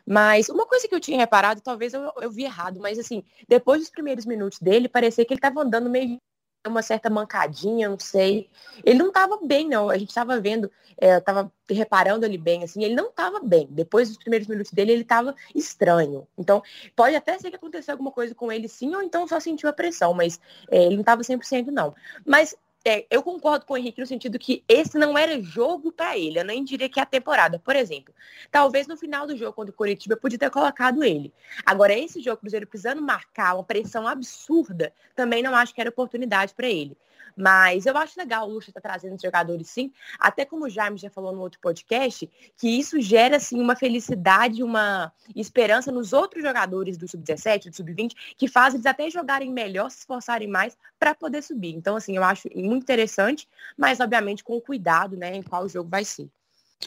mas 0.05 0.49
uma 0.49 0.65
coisa 0.65 0.87
que 0.87 0.95
eu 0.95 0.99
tinha 0.99 1.17
reparado, 1.17 1.61
talvez 1.61 1.93
eu, 1.93 2.11
eu 2.19 2.31
vi 2.31 2.43
errado, 2.45 2.79
mas 2.79 2.97
assim, 2.97 3.23
depois 3.47 3.81
dos 3.81 3.91
primeiros 3.91 4.25
minutos 4.25 4.59
dele, 4.59 4.89
parecia 4.89 5.23
que 5.25 5.33
ele 5.33 5.37
estava 5.37 5.61
andando 5.61 5.89
meio 5.91 6.19
uma 6.65 6.81
certa 6.81 7.09
mancadinha, 7.09 7.89
não 7.89 7.99
sei. 7.99 8.49
Ele 8.83 8.99
não 8.99 9.07
estava 9.07 9.39
bem, 9.43 9.67
não. 9.67 9.89
A 9.89 9.97
gente 9.97 10.09
estava 10.09 10.39
vendo, 10.39 10.71
é, 10.97 11.19
tava 11.19 11.51
reparando 11.69 12.25
ele 12.25 12.37
bem, 12.37 12.63
assim, 12.63 12.83
ele 12.83 12.95
não 12.95 13.07
estava 13.07 13.39
bem. 13.39 13.67
Depois 13.69 14.09
dos 14.09 14.17
primeiros 14.17 14.47
minutos 14.47 14.71
dele, 14.71 14.91
ele 14.91 15.01
estava 15.01 15.35
estranho. 15.55 16.27
Então, 16.37 16.61
pode 16.95 17.15
até 17.15 17.37
ser 17.37 17.49
que 17.49 17.55
aconteceu 17.55 17.93
alguma 17.93 18.11
coisa 18.11 18.33
com 18.33 18.51
ele 18.51 18.67
sim, 18.67 18.95
ou 18.95 19.01
então 19.01 19.27
só 19.27 19.39
sentiu 19.39 19.69
a 19.69 19.73
pressão, 19.73 20.13
mas 20.13 20.39
é, 20.69 20.85
ele 20.85 20.95
não 20.95 21.01
estava 21.01 21.23
100% 21.23 21.67
não. 21.67 21.93
Mas 22.25 22.55
é, 22.87 23.05
eu 23.09 23.21
concordo 23.21 23.65
com 23.65 23.73
o 23.73 23.77
Henrique 23.77 23.99
no 23.99 24.07
sentido 24.07 24.39
que 24.39 24.63
esse 24.67 24.97
não 24.97 25.17
era 25.17 25.41
jogo 25.41 25.91
para 25.91 26.17
ele. 26.17 26.39
Eu 26.39 26.45
nem 26.45 26.63
diria 26.63 26.87
que 26.87 26.99
é 26.99 27.03
a 27.03 27.05
temporada. 27.05 27.59
Por 27.59 27.75
exemplo, 27.75 28.13
talvez 28.51 28.87
no 28.87 28.95
final 28.95 29.27
do 29.27 29.35
jogo 29.35 29.53
contra 29.53 29.71
o 29.71 29.75
Curitiba 29.75 30.13
eu 30.13 30.19
podia 30.19 30.39
ter 30.39 30.49
colocado 30.49 31.03
ele. 31.03 31.33
Agora, 31.65 31.93
esse 31.93 32.21
jogo, 32.21 32.37
Cruzeiro 32.37 32.67
precisando 32.67 33.01
marcar 33.01 33.55
uma 33.55 33.63
pressão 33.63 34.07
absurda, 34.07 34.93
também 35.15 35.43
não 35.43 35.55
acho 35.55 35.73
que 35.73 35.81
era 35.81 35.89
oportunidade 35.89 36.53
para 36.53 36.67
ele. 36.67 36.95
Mas 37.35 37.85
eu 37.85 37.97
acho 37.97 38.17
legal 38.17 38.47
o 38.47 38.53
Lucha 38.53 38.71
tá 38.71 38.81
trazendo 38.81 39.21
jogadores 39.21 39.69
sim, 39.69 39.91
até 40.19 40.45
como 40.45 40.65
o 40.65 40.69
Jaime 40.69 40.97
já 40.97 41.09
falou 41.09 41.33
no 41.33 41.41
outro 41.41 41.59
podcast, 41.59 42.29
que 42.57 42.67
isso 42.67 42.99
gera 43.01 43.37
assim 43.37 43.59
uma 43.59 43.75
felicidade, 43.75 44.63
uma 44.63 45.11
esperança 45.35 45.91
nos 45.91 46.13
outros 46.13 46.43
jogadores 46.43 46.97
do 46.97 47.07
sub-17, 47.07 47.69
do 47.69 47.75
sub-20, 47.75 48.13
que 48.37 48.47
fazem 48.47 48.77
eles 48.77 48.85
até 48.85 49.09
jogarem 49.09 49.51
melhor, 49.51 49.89
se 49.89 49.99
esforçarem 49.99 50.47
mais 50.47 50.77
para 50.99 51.13
poder 51.13 51.41
subir. 51.41 51.73
Então 51.73 51.95
assim, 51.95 52.15
eu 52.15 52.23
acho 52.23 52.49
muito 52.55 52.83
interessante, 52.83 53.47
mas 53.77 53.99
obviamente 53.99 54.43
com 54.43 54.59
cuidado, 54.61 55.17
né, 55.17 55.35
em 55.35 55.43
qual 55.43 55.67
jogo 55.67 55.89
vai 55.89 56.05
ser. 56.05 56.29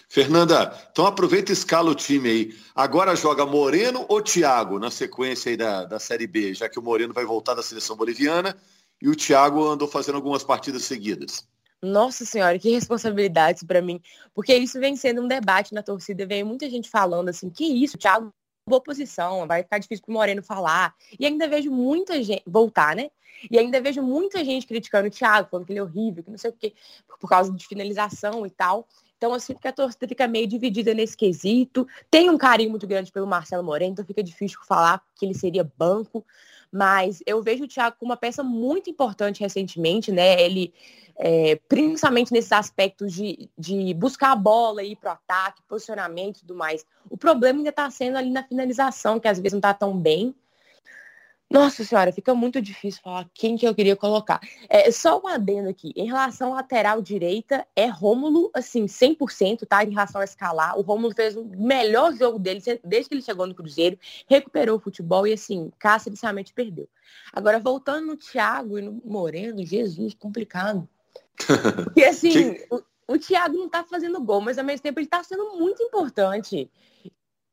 Fernanda, 0.08 0.76
então 0.90 1.06
aproveita 1.06 1.50
e 1.50 1.52
escala 1.52 1.90
o 1.90 1.94
time 1.94 2.28
aí. 2.28 2.56
Agora 2.74 3.16
joga 3.16 3.44
Moreno 3.44 4.06
ou 4.08 4.22
Thiago 4.22 4.78
na 4.78 4.90
sequência 4.90 5.50
aí 5.50 5.56
da, 5.56 5.84
da 5.84 5.98
Série 5.98 6.26
B, 6.26 6.54
já 6.54 6.68
que 6.68 6.78
o 6.78 6.82
Moreno 6.82 7.12
vai 7.12 7.24
voltar 7.24 7.54
da 7.54 7.62
seleção 7.62 7.96
boliviana 7.96 8.56
e 9.00 9.08
o 9.08 9.16
Thiago 9.16 9.66
andou 9.66 9.88
fazendo 9.88 10.16
algumas 10.16 10.44
partidas 10.44 10.82
seguidas. 10.84 11.48
Nossa 11.82 12.26
senhora, 12.26 12.58
que 12.58 12.70
responsabilidade 12.70 13.64
para 13.64 13.80
mim. 13.80 14.00
Porque 14.34 14.54
isso 14.54 14.78
vem 14.78 14.96
sendo 14.96 15.22
um 15.22 15.28
debate 15.28 15.72
na 15.72 15.82
torcida. 15.82 16.26
Vem 16.26 16.44
muita 16.44 16.68
gente 16.68 16.90
falando 16.90 17.30
assim, 17.30 17.48
que 17.48 17.64
isso, 17.64 17.96
Thiago, 17.96 18.32
boa 18.66 18.82
posição, 18.82 19.46
vai 19.46 19.62
ficar 19.62 19.78
difícil 19.78 20.04
pro 20.04 20.12
Moreno 20.12 20.42
falar. 20.42 20.94
E 21.18 21.24
ainda 21.24 21.48
vejo 21.48 21.70
muita 21.70 22.22
gente 22.22 22.42
voltar, 22.46 22.94
né? 22.94 23.10
E 23.50 23.58
ainda 23.58 23.80
vejo 23.80 24.02
muita 24.02 24.44
gente 24.44 24.66
criticando 24.66 25.08
o 25.08 25.10
Thiago, 25.10 25.48
falando 25.50 25.64
que 25.64 25.72
ele 25.72 25.78
é 25.78 25.82
horrível, 25.82 26.22
que 26.22 26.30
não 26.30 26.36
sei 26.36 26.50
o 26.50 26.52
quê, 26.52 26.74
por 27.18 27.28
causa 27.28 27.50
de 27.50 27.66
finalização 27.66 28.44
e 28.44 28.50
tal. 28.50 28.86
Então, 29.16 29.32
assim, 29.32 29.54
porque 29.54 29.68
a 29.68 29.72
torcida 29.72 30.06
fica 30.08 30.28
meio 30.28 30.46
dividida 30.46 30.92
nesse 30.92 31.16
quesito. 31.16 31.86
Tem 32.10 32.28
um 32.28 32.38
carinho 32.38 32.70
muito 32.70 32.86
grande 32.86 33.10
pelo 33.10 33.26
Marcelo 33.26 33.62
Moreno, 33.62 33.92
então 33.92 34.04
fica 34.04 34.22
difícil 34.22 34.58
falar 34.66 35.02
que 35.14 35.24
ele 35.24 35.34
seria 35.34 35.70
banco. 35.76 36.24
Mas 36.72 37.22
eu 37.26 37.42
vejo 37.42 37.64
o 37.64 37.68
Thiago 37.68 37.96
como 37.98 38.10
uma 38.10 38.16
peça 38.16 38.42
muito 38.42 38.88
importante 38.88 39.40
recentemente, 39.40 40.12
né? 40.12 40.40
Ele, 40.40 40.72
é, 41.16 41.56
principalmente 41.68 42.32
nesses 42.32 42.52
aspectos 42.52 43.12
de, 43.12 43.50
de 43.58 43.92
buscar 43.94 44.32
a 44.32 44.36
bola, 44.36 44.82
ir 44.82 44.96
para 44.96 45.10
o 45.10 45.14
ataque, 45.14 45.62
posicionamento 45.68 46.38
e 46.38 46.40
tudo 46.40 46.54
mais. 46.54 46.86
O 47.08 47.16
problema 47.16 47.58
ainda 47.58 47.70
está 47.70 47.90
sendo 47.90 48.16
ali 48.16 48.30
na 48.30 48.44
finalização, 48.44 49.18
que 49.18 49.26
às 49.26 49.38
vezes 49.38 49.52
não 49.52 49.58
está 49.58 49.74
tão 49.74 49.96
bem. 49.96 50.34
Nossa 51.50 51.82
senhora, 51.82 52.12
fica 52.12 52.32
muito 52.32 52.62
difícil 52.62 53.02
falar 53.02 53.28
quem 53.34 53.56
que 53.56 53.66
eu 53.66 53.74
queria 53.74 53.96
colocar. 53.96 54.40
É, 54.68 54.88
só 54.92 55.20
um 55.20 55.26
adendo 55.26 55.68
aqui. 55.68 55.92
Em 55.96 56.06
relação 56.06 56.52
à 56.52 56.56
lateral 56.58 57.02
direita, 57.02 57.66
é 57.74 57.86
Rômulo, 57.86 58.52
assim, 58.54 58.86
100%, 58.86 59.66
tá? 59.66 59.82
Em 59.82 59.90
relação 59.90 60.20
a 60.20 60.24
escalar. 60.24 60.78
O 60.78 60.82
Rômulo 60.82 61.12
fez 61.12 61.36
o 61.36 61.44
melhor 61.44 62.14
jogo 62.14 62.38
dele 62.38 62.62
desde 62.84 63.08
que 63.08 63.16
ele 63.16 63.22
chegou 63.22 63.48
no 63.48 63.54
Cruzeiro, 63.54 63.98
recuperou 64.28 64.76
o 64.76 64.80
futebol 64.80 65.26
e, 65.26 65.32
assim, 65.32 65.72
Cássio 65.76 66.10
inicialmente 66.10 66.52
perdeu. 66.52 66.88
Agora, 67.32 67.58
voltando 67.58 68.06
no 68.06 68.16
Thiago 68.16 68.78
e 68.78 68.82
no 68.82 69.02
Moreno, 69.04 69.66
Jesus, 69.66 70.14
complicado. 70.14 70.88
Porque, 71.84 72.04
assim, 72.06 72.58
o, 72.70 72.80
o 73.08 73.18
Thiago 73.18 73.56
não 73.56 73.68
tá 73.68 73.82
fazendo 73.82 74.22
gol, 74.22 74.40
mas 74.40 74.56
ao 74.56 74.64
mesmo 74.64 74.84
tempo 74.84 75.00
ele 75.00 75.08
tá 75.08 75.24
sendo 75.24 75.56
muito 75.56 75.82
importante. 75.82 76.70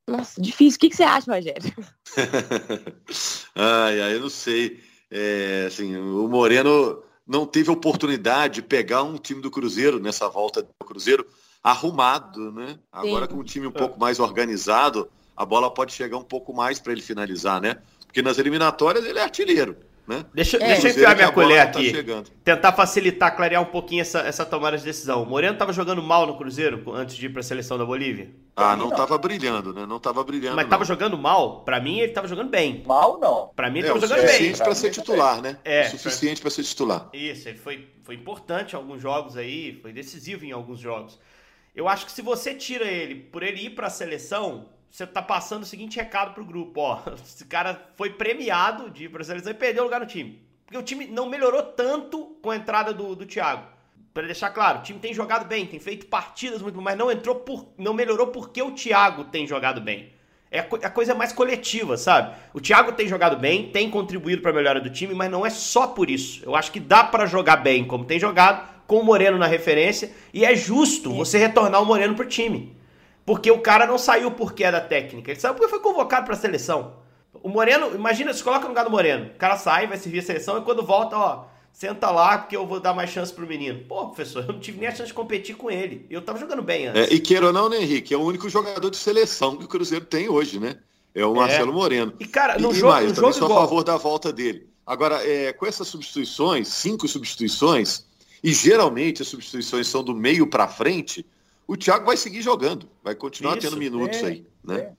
Nossa, 0.08 0.42
difícil. 0.42 0.78
O 0.78 0.80
que, 0.80 0.90
que 0.90 0.96
você 0.96 1.04
acha, 1.04 1.34
Rogério? 1.34 1.74
ai, 3.54 4.02
ai, 4.02 4.16
eu 4.16 4.22
não 4.22 4.30
sei. 4.30 4.80
É, 5.12 5.66
assim, 5.68 5.98
o 5.98 6.28
Moreno 6.28 7.04
não 7.26 7.46
teve 7.46 7.70
oportunidade 7.70 8.56
de 8.56 8.62
pegar 8.62 9.04
um 9.04 9.18
time 9.18 9.42
do 9.42 9.52
Cruzeiro 9.52 10.00
nessa 10.00 10.30
volta 10.30 10.62
do 10.62 10.86
Cruzeiro 10.86 11.28
arrumado, 11.62 12.52
né? 12.54 12.80
Agora 12.92 13.26
Sim. 13.26 13.34
com 13.34 13.42
um 13.42 13.44
time 13.44 13.68
um 13.68 13.72
pouco 13.72 14.00
mais 14.00 14.20
organizado, 14.20 15.10
a 15.36 15.46
bola 15.46 15.70
pode 15.70 15.92
chegar 15.92 16.18
um 16.18 16.24
pouco 16.24 16.54
mais 16.54 16.80
para 16.80 16.94
ele 16.94 17.02
finalizar, 17.02 17.60
né? 17.60 17.82
Porque 18.06 18.22
nas 18.22 18.38
eliminatórias 18.38 19.04
ele 19.04 19.20
é 19.20 19.24
artilheiro. 19.24 19.76
Né? 20.08 20.26
Deixa, 20.34 20.56
é. 20.56 20.60
deixa 20.68 20.88
eu 20.88 20.92
enfiar 20.92 21.16
minha 21.16 21.32
colher 21.34 21.60
aqui. 21.60 21.92
Tá 21.92 22.24
tentar 22.44 22.72
facilitar, 22.72 23.36
clarear 23.36 23.62
um 23.62 23.66
pouquinho 23.66 24.00
essa, 24.02 24.20
essa 24.20 24.46
tomada 24.46 24.78
de 24.78 24.84
decisão. 24.86 25.22
O 25.22 25.26
Moreno 25.26 25.54
estava 25.54 25.74
jogando 25.74 26.02
mal 26.02 26.26
no 26.26 26.38
Cruzeiro 26.38 26.82
antes 26.94 27.18
de 27.18 27.26
ir 27.26 27.30
para 27.30 27.42
a 27.42 27.44
seleção 27.44 27.78
da 27.78 27.84
Bolívia? 27.84 28.32
Ah, 28.56 28.78
não 28.78 28.88
estava 28.88 29.18
brilhando, 29.18 29.74
né? 29.74 29.86
Não 29.86 29.98
estava 29.98 30.24
brilhando. 30.24 30.56
Mas 30.56 30.66
estava 30.66 30.86
jogando 30.86 31.18
mal? 31.18 31.66
Para 31.66 31.82
mim, 31.82 32.00
ele 32.00 32.12
estava 32.12 32.26
jogando 32.26 32.50
bem. 32.50 32.84
Mal, 32.88 33.20
não. 33.20 33.52
Para 33.54 33.70
mim, 33.70 33.80
ele 33.80 33.88
estava 33.90 34.06
é, 34.06 34.08
jogando 34.08 34.26
bem. 34.26 34.28
O 34.28 34.32
suficiente 34.32 34.64
para 34.64 34.76
ser 34.76 34.92
titular, 34.92 35.42
né? 35.42 35.58
É. 35.66 35.88
O 35.88 35.92
suficiente 35.92 36.42
para 36.42 36.52
ser 36.52 36.64
titular. 36.64 37.10
Isso, 37.12 37.50
ele 37.50 37.58
foi, 37.58 37.90
foi 38.04 38.16
importante 38.16 38.74
em 38.74 38.76
alguns 38.78 39.02
jogos 39.02 39.36
aí, 39.36 39.78
foi 39.82 39.92
decisivo 39.92 40.46
em 40.46 40.54
alguns 40.54 40.80
jogos. 40.80 41.20
Eu 41.76 41.88
acho 41.90 42.06
que 42.06 42.12
se 42.14 42.22
você 42.22 42.56
tira 42.56 42.86
ele 42.86 43.16
por 43.16 43.44
ele 43.44 43.66
ir 43.66 43.72
para 43.72 43.88
a 43.88 43.90
seleção, 43.90 44.70
você 44.90 45.06
tá 45.06 45.22
passando 45.22 45.64
o 45.64 45.66
seguinte 45.66 45.98
recado 45.98 46.34
pro 46.34 46.46
grupo, 46.46 46.80
ó. 46.82 47.02
Esse 47.24 47.46
cara 47.46 47.90
foi 47.96 48.12
premiado 48.12 48.90
de 48.90 49.10
seleção 49.24 49.52
e 49.52 49.56
perdeu 49.56 49.84
lugar 49.84 50.00
no 50.00 50.06
time. 50.06 50.42
Porque 50.66 50.78
o 50.78 50.84
time 50.84 51.08
não 51.08 51.30
melhorou 51.30 51.64
tanto 51.64 52.38
com 52.42 52.52
a 52.52 52.56
entrada 52.56 52.94
do, 52.94 53.16
do 53.16 53.26
Thiago. 53.26 53.64
Para 54.14 54.26
deixar 54.26 54.50
claro, 54.50 54.80
o 54.80 54.82
time 54.82 55.00
tem 55.00 55.14
jogado 55.14 55.48
bem, 55.48 55.66
tem 55.66 55.80
feito 55.80 56.08
partidas 56.08 56.62
muito, 56.62 56.82
mas 56.82 56.98
não 56.98 57.12
entrou 57.12 57.36
por, 57.36 57.72
não 57.78 57.94
melhorou 57.94 58.28
porque 58.28 58.62
o 58.62 58.72
Thiago 58.72 59.26
tem 59.26 59.46
jogado 59.46 59.80
bem. 59.80 60.12
É 60.50 60.60
a, 60.60 60.64
a 60.64 60.90
coisa 60.90 61.14
mais 61.14 61.34
coletiva, 61.34 61.98
sabe? 61.98 62.36
O 62.54 62.60
Thiago 62.60 62.94
tem 62.94 63.08
jogado 63.08 63.38
bem, 63.38 63.70
tem 63.70 63.90
contribuído 63.90 64.42
para 64.42 64.52
a 64.52 64.54
melhora 64.54 64.82
do 64.82 64.90
time, 64.90 65.14
mas 65.14 65.30
não 65.30 65.46
é 65.46 65.50
só 65.50 65.88
por 65.88 66.10
isso. 66.10 66.42
Eu 66.44 66.56
acho 66.56 66.72
que 66.72 66.80
dá 66.80 67.04
para 67.04 67.26
jogar 67.26 67.58
bem 67.58 67.86
como 67.86 68.06
tem 68.06 68.20
jogado, 68.20 68.68
com 68.88 69.00
o 69.00 69.04
Moreno 69.04 69.38
na 69.38 69.48
referência, 69.48 70.12
e 70.34 70.46
é 70.46 70.56
justo 70.56 71.14
você 71.14 71.38
retornar 71.38 71.82
o 71.82 71.86
Moreno 71.86 72.16
pro 72.16 72.26
time. 72.26 72.77
Porque 73.28 73.52
o 73.52 73.60
cara 73.60 73.86
não 73.86 73.98
saiu 73.98 74.32
porque 74.32 74.64
era 74.64 74.80
técnica, 74.80 75.30
ele 75.30 75.40
saiu 75.40 75.54
porque 75.54 75.68
foi 75.68 75.82
convocado 75.82 76.26
para 76.26 76.34
a 76.34 76.40
seleção. 76.40 76.94
O 77.44 77.50
Moreno, 77.50 77.94
imagina, 77.94 78.34
se 78.34 78.42
coloca 78.42 78.62
no 78.62 78.70
lugar 78.70 78.86
do 78.86 78.90
Moreno. 78.90 79.26
O 79.26 79.38
cara 79.38 79.58
sai, 79.58 79.86
vai 79.86 79.98
servir 79.98 80.20
a 80.20 80.24
seleção 80.24 80.58
e 80.58 80.62
quando 80.62 80.82
volta, 80.82 81.18
ó, 81.18 81.44
senta 81.74 82.10
lá 82.10 82.38
que 82.38 82.56
eu 82.56 82.66
vou 82.66 82.80
dar 82.80 82.94
mais 82.94 83.10
chance 83.10 83.34
pro 83.34 83.46
menino. 83.46 83.84
Pô, 83.86 84.06
professor, 84.06 84.46
eu 84.48 84.54
não 84.54 84.62
tive 84.62 84.80
nem 84.80 84.88
a 84.88 84.92
chance 84.92 85.08
de 85.08 85.14
competir 85.14 85.58
com 85.58 85.70
ele. 85.70 86.06
Eu 86.10 86.22
tava 86.22 86.40
jogando 86.40 86.62
bem 86.62 86.88
antes. 86.88 87.02
É, 87.02 87.14
e 87.14 87.20
queira 87.20 87.48
ou 87.48 87.52
não, 87.52 87.68
né, 87.68 87.82
Henrique? 87.82 88.14
É 88.14 88.18
o 88.18 88.22
único 88.22 88.48
jogador 88.48 88.90
de 88.90 88.96
seleção 88.96 89.58
que 89.58 89.66
o 89.66 89.68
Cruzeiro 89.68 90.06
tem 90.06 90.30
hoje, 90.30 90.58
né? 90.58 90.78
É 91.14 91.26
o 91.26 91.36
Marcelo 91.36 91.72
é. 91.72 91.76
Moreno. 91.76 92.14
E, 92.22 92.26
cara, 92.26 92.58
no 92.58 92.72
e, 92.72 92.76
jogo, 92.76 92.94
mais, 92.94 93.10
no 93.10 93.14
jogo 93.16 93.34
sou 93.34 93.50
igual. 93.50 93.60
a 93.60 93.62
favor 93.64 93.84
da 93.84 93.98
volta 93.98 94.32
dele. 94.32 94.70
Agora, 94.86 95.22
é, 95.28 95.52
com 95.52 95.66
essas 95.66 95.90
substituições, 95.90 96.70
cinco 96.70 97.06
substituições, 97.10 98.06
e 98.42 98.54
geralmente 98.54 99.22
as 99.22 99.28
substituições 99.28 99.86
são 99.86 100.02
do 100.02 100.16
meio 100.16 100.48
para 100.48 100.66
frente, 100.70 101.26
o 101.68 101.76
Thiago 101.76 102.06
vai 102.06 102.16
seguir 102.16 102.42
jogando, 102.42 102.90
vai 103.04 103.14
continuar 103.14 103.58
Isso, 103.58 103.68
tendo 103.68 103.78
minutos 103.78 104.24
é, 104.24 104.26
aí, 104.26 104.48
né? 104.64 104.80
É. 104.80 104.92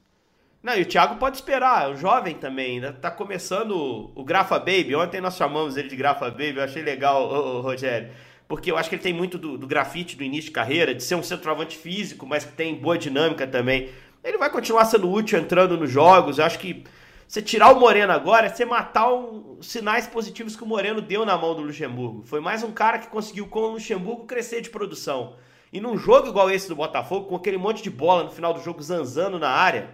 Não, 0.62 0.76
e 0.76 0.82
o 0.82 0.86
Thiago 0.86 1.16
pode 1.16 1.36
esperar, 1.36 1.88
é 1.88 1.92
um 1.92 1.96
jovem 1.96 2.34
também, 2.34 2.74
ainda 2.74 2.92
tá 2.92 3.10
começando 3.10 4.12
o 4.14 4.24
Grafa 4.24 4.58
Baby. 4.58 4.94
Ontem 4.94 5.20
nós 5.20 5.36
chamamos 5.36 5.76
ele 5.76 5.88
de 5.88 5.96
Grafa 5.96 6.28
Baby, 6.30 6.56
eu 6.56 6.64
achei 6.64 6.82
legal, 6.82 7.22
ô, 7.22 7.58
ô, 7.58 7.60
Rogério. 7.62 8.10
Porque 8.46 8.70
eu 8.70 8.76
acho 8.76 8.88
que 8.88 8.96
ele 8.96 9.02
tem 9.02 9.12
muito 9.12 9.38
do, 9.38 9.56
do 9.56 9.66
grafite 9.66 10.16
do 10.16 10.24
início 10.24 10.46
de 10.46 10.50
carreira, 10.50 10.94
de 10.94 11.02
ser 11.02 11.14
um 11.14 11.22
centroavante 11.22 11.76
físico, 11.76 12.26
mas 12.26 12.44
que 12.44 12.52
tem 12.52 12.74
boa 12.74 12.98
dinâmica 12.98 13.46
também. 13.46 13.90
Ele 14.24 14.36
vai 14.36 14.50
continuar 14.50 14.84
sendo 14.86 15.10
útil 15.10 15.38
entrando 15.38 15.76
nos 15.76 15.90
jogos. 15.90 16.38
Eu 16.38 16.44
acho 16.44 16.58
que 16.58 16.82
você 17.26 17.42
tirar 17.42 17.70
o 17.70 17.78
Moreno 17.78 18.12
agora 18.12 18.46
é 18.46 18.48
você 18.48 18.64
matar 18.64 19.12
os 19.12 19.66
sinais 19.66 20.06
positivos 20.06 20.56
que 20.56 20.64
o 20.64 20.66
Moreno 20.66 21.02
deu 21.02 21.26
na 21.26 21.36
mão 21.36 21.54
do 21.54 21.62
Luxemburgo. 21.62 22.22
Foi 22.24 22.40
mais 22.40 22.62
um 22.62 22.72
cara 22.72 22.98
que 22.98 23.08
conseguiu, 23.08 23.46
com 23.46 23.60
o 23.60 23.72
Luxemburgo, 23.72 24.24
crescer 24.24 24.62
de 24.62 24.70
produção. 24.70 25.36
E 25.72 25.80
num 25.80 25.96
jogo 25.96 26.28
igual 26.28 26.50
esse 26.50 26.68
do 26.68 26.76
Botafogo, 26.76 27.26
com 27.26 27.36
aquele 27.36 27.58
monte 27.58 27.82
de 27.82 27.90
bola 27.90 28.24
no 28.24 28.30
final 28.30 28.54
do 28.54 28.60
jogo 28.60 28.82
zanzando 28.82 29.38
na 29.38 29.50
área, 29.50 29.90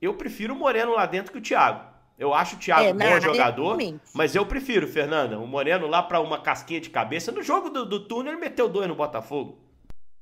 eu 0.00 0.14
prefiro 0.14 0.54
o 0.54 0.56
Moreno 0.56 0.94
lá 0.94 1.06
dentro 1.06 1.32
que 1.32 1.38
o 1.38 1.42
Thiago. 1.42 1.90
Eu 2.18 2.34
acho 2.34 2.56
o 2.56 2.58
Thiago 2.58 2.84
é, 2.84 2.92
bom 2.92 3.20
jogador, 3.20 3.78
mas 4.14 4.34
eu 4.34 4.44
prefiro, 4.44 4.86
Fernanda, 4.86 5.38
o 5.38 5.46
Moreno 5.46 5.86
lá 5.86 6.02
para 6.02 6.20
uma 6.20 6.38
casquinha 6.38 6.80
de 6.80 6.90
cabeça. 6.90 7.32
No 7.32 7.42
jogo 7.42 7.70
do, 7.70 7.86
do 7.86 8.00
túnel 8.00 8.32
ele 8.32 8.40
meteu 8.40 8.68
dois 8.68 8.86
no 8.86 8.94
Botafogo. 8.94 9.58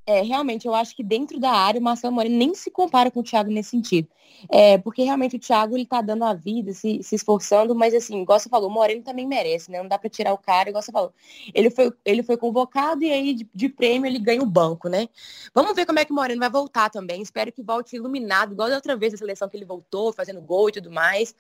É, 0.08 0.22
realmente, 0.22 0.66
eu 0.66 0.74
acho 0.74 0.96
que 0.96 1.04
dentro 1.04 1.38
da 1.38 1.50
área 1.50 1.78
o 1.78 1.84
Marcelo 1.84 2.14
Moreno 2.14 2.34
nem 2.34 2.54
se 2.54 2.70
compara 2.70 3.10
com 3.10 3.20
o 3.20 3.22
Thiago 3.22 3.50
nesse 3.50 3.68
sentido. 3.68 4.08
É, 4.50 4.78
porque 4.78 5.02
realmente 5.02 5.36
o 5.36 5.38
Thiago 5.38 5.76
ele 5.76 5.84
tá 5.84 6.00
dando 6.00 6.24
a 6.24 6.32
vida, 6.32 6.72
se, 6.72 7.02
se 7.02 7.14
esforçando, 7.14 7.74
mas 7.74 7.92
assim, 7.92 8.22
igual 8.22 8.40
você 8.40 8.48
falou, 8.48 8.70
o 8.70 8.72
Moreno 8.72 9.02
também 9.02 9.26
merece, 9.26 9.70
né? 9.70 9.82
Não 9.82 9.86
dá 9.86 9.98
para 9.98 10.08
tirar 10.08 10.32
o 10.32 10.38
cara, 10.38 10.70
igual 10.70 10.80
você 10.80 10.90
falou. 10.90 11.12
Ele 11.52 11.68
foi, 11.68 11.92
ele 12.06 12.22
foi 12.22 12.38
convocado 12.38 13.04
e 13.04 13.12
aí 13.12 13.34
de, 13.34 13.46
de, 13.54 13.68
prêmio 13.68 14.08
ele 14.08 14.18
ganha 14.18 14.42
o 14.42 14.46
banco, 14.46 14.88
né? 14.88 15.10
Vamos 15.54 15.76
ver 15.76 15.84
como 15.84 15.98
é 15.98 16.06
que 16.06 16.12
o 16.12 16.14
Moreno 16.14 16.40
vai 16.40 16.48
voltar 16.48 16.88
também. 16.88 17.20
Espero 17.20 17.52
que 17.52 17.62
volte 17.62 17.94
iluminado, 17.94 18.54
igual 18.54 18.70
da 18.70 18.76
outra 18.76 18.96
vez 18.96 19.12
a 19.12 19.18
seleção 19.18 19.46
que 19.46 19.58
ele 19.58 19.66
voltou, 19.66 20.10
fazendo 20.10 20.40
gol 20.40 20.70
e 20.70 20.72
tudo 20.72 20.90
mais. 20.90 21.34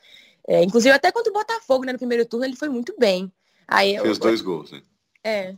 É, 0.46 0.62
inclusive 0.62 0.94
até 0.94 1.10
contra 1.10 1.30
o 1.30 1.34
Botafogo, 1.34 1.86
né? 1.86 1.92
No 1.92 1.98
primeiro 1.98 2.26
turno 2.26 2.44
ele 2.44 2.54
foi 2.54 2.68
muito 2.68 2.94
bem. 2.98 3.32
Aí, 3.66 3.98
Fez 3.98 4.18
eu, 4.18 4.22
dois 4.22 4.42
gols, 4.42 4.72
né? 4.72 4.82
É. 5.24 5.54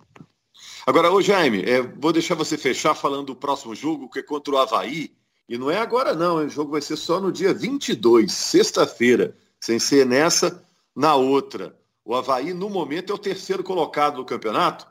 Agora, 0.87 1.13
ô 1.13 1.21
Jaime, 1.21 1.63
é, 1.63 1.83
vou 1.83 2.13
deixar 2.13 2.35
você 2.35 2.57
fechar 2.57 2.95
falando 2.95 3.27
do 3.27 3.37
próximo 3.37 3.75
jogo, 3.75 4.09
que 4.09 4.21
é 4.21 4.23
contra 4.23 4.55
o 4.55 4.59
Havaí. 4.59 5.13
E 5.49 5.59
não 5.59 5.71
é 5.71 5.79
agora 5.79 6.15
não, 6.15 6.37
o 6.37 6.49
jogo 6.49 6.73
vai 6.73 6.81
ser 6.81 6.97
só 6.97 7.21
no 7.21 7.33
dia 7.33 7.53
22, 7.53 8.33
sexta-feira, 8.33 9.37
sem 9.59 9.79
ser 9.79 10.07
nessa, 10.07 10.63
na 10.95 11.17
outra. 11.17 11.77
O 12.05 12.15
Havaí, 12.15 12.55
no 12.55 12.71
momento, 12.71 13.13
é 13.13 13.15
o 13.15 13.19
terceiro 13.19 13.65
colocado 13.65 14.17
do 14.17 14.25
campeonato 14.25 14.87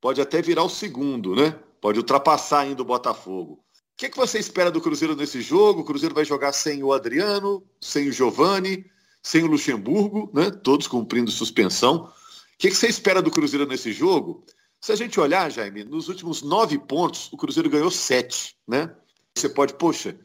pode 0.00 0.20
até 0.20 0.40
virar 0.40 0.64
o 0.64 0.68
segundo, 0.68 1.34
né? 1.34 1.58
Pode 1.80 1.98
ultrapassar 1.98 2.60
ainda 2.60 2.82
o 2.82 2.84
Botafogo. 2.84 3.54
O 3.54 3.96
que, 3.96 4.08
que 4.08 4.16
você 4.16 4.38
espera 4.38 4.70
do 4.70 4.80
Cruzeiro 4.80 5.16
nesse 5.16 5.40
jogo? 5.40 5.80
O 5.80 5.84
Cruzeiro 5.84 6.14
vai 6.14 6.24
jogar 6.24 6.52
sem 6.52 6.82
o 6.82 6.92
Adriano, 6.92 7.62
sem 7.80 8.08
o 8.08 8.12
Giovani, 8.12 8.84
sem 9.22 9.42
o 9.42 9.46
Luxemburgo, 9.48 10.30
né? 10.32 10.50
Todos 10.50 10.86
cumprindo 10.86 11.30
suspensão. 11.30 12.04
O 12.04 12.12
que, 12.58 12.68
que 12.68 12.76
você 12.76 12.88
espera 12.88 13.20
do 13.20 13.30
Cruzeiro 13.30 13.66
nesse 13.66 13.92
jogo? 13.92 14.44
Se 14.80 14.92
a 14.92 14.96
gente 14.96 15.18
olhar, 15.18 15.50
Jaime, 15.50 15.84
nos 15.84 16.08
últimos 16.08 16.42
nove 16.42 16.78
pontos, 16.78 17.32
o 17.32 17.36
Cruzeiro 17.36 17.68
ganhou 17.68 17.90
sete, 17.90 18.56
né? 18.66 18.94
Você 19.36 19.48
pode, 19.48 19.74
poxa, 19.74 20.18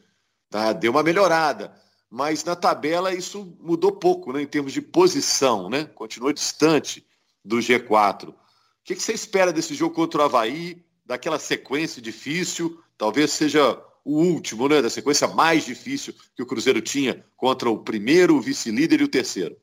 tá, 0.48 0.72
deu 0.72 0.92
uma 0.92 1.02
melhorada. 1.02 1.74
Mas 2.08 2.44
na 2.44 2.54
tabela 2.54 3.12
isso 3.12 3.56
mudou 3.60 3.90
pouco, 3.90 4.32
né? 4.32 4.42
Em 4.42 4.46
termos 4.46 4.72
de 4.72 4.80
posição, 4.80 5.68
né? 5.68 5.84
Continua 5.84 6.32
distante 6.32 7.04
do 7.44 7.56
G4. 7.56 8.28
O 8.28 8.34
que, 8.84 8.94
que 8.94 9.02
você 9.02 9.12
espera 9.12 9.52
desse 9.52 9.74
jogo 9.74 9.94
contra 9.94 10.22
o 10.22 10.24
Havaí? 10.24 10.84
Daquela 11.04 11.38
sequência 11.38 12.00
difícil, 12.00 12.80
talvez 12.96 13.32
seja 13.32 13.82
o 14.04 14.20
último, 14.20 14.68
né? 14.68 14.80
Da 14.80 14.88
sequência 14.88 15.26
mais 15.26 15.64
difícil 15.64 16.14
que 16.36 16.42
o 16.42 16.46
Cruzeiro 16.46 16.80
tinha 16.80 17.24
contra 17.36 17.68
o 17.68 17.82
primeiro, 17.82 18.36
o 18.36 18.40
vice-líder 18.40 19.00
e 19.00 19.04
o 19.04 19.08
terceiro. 19.08 19.56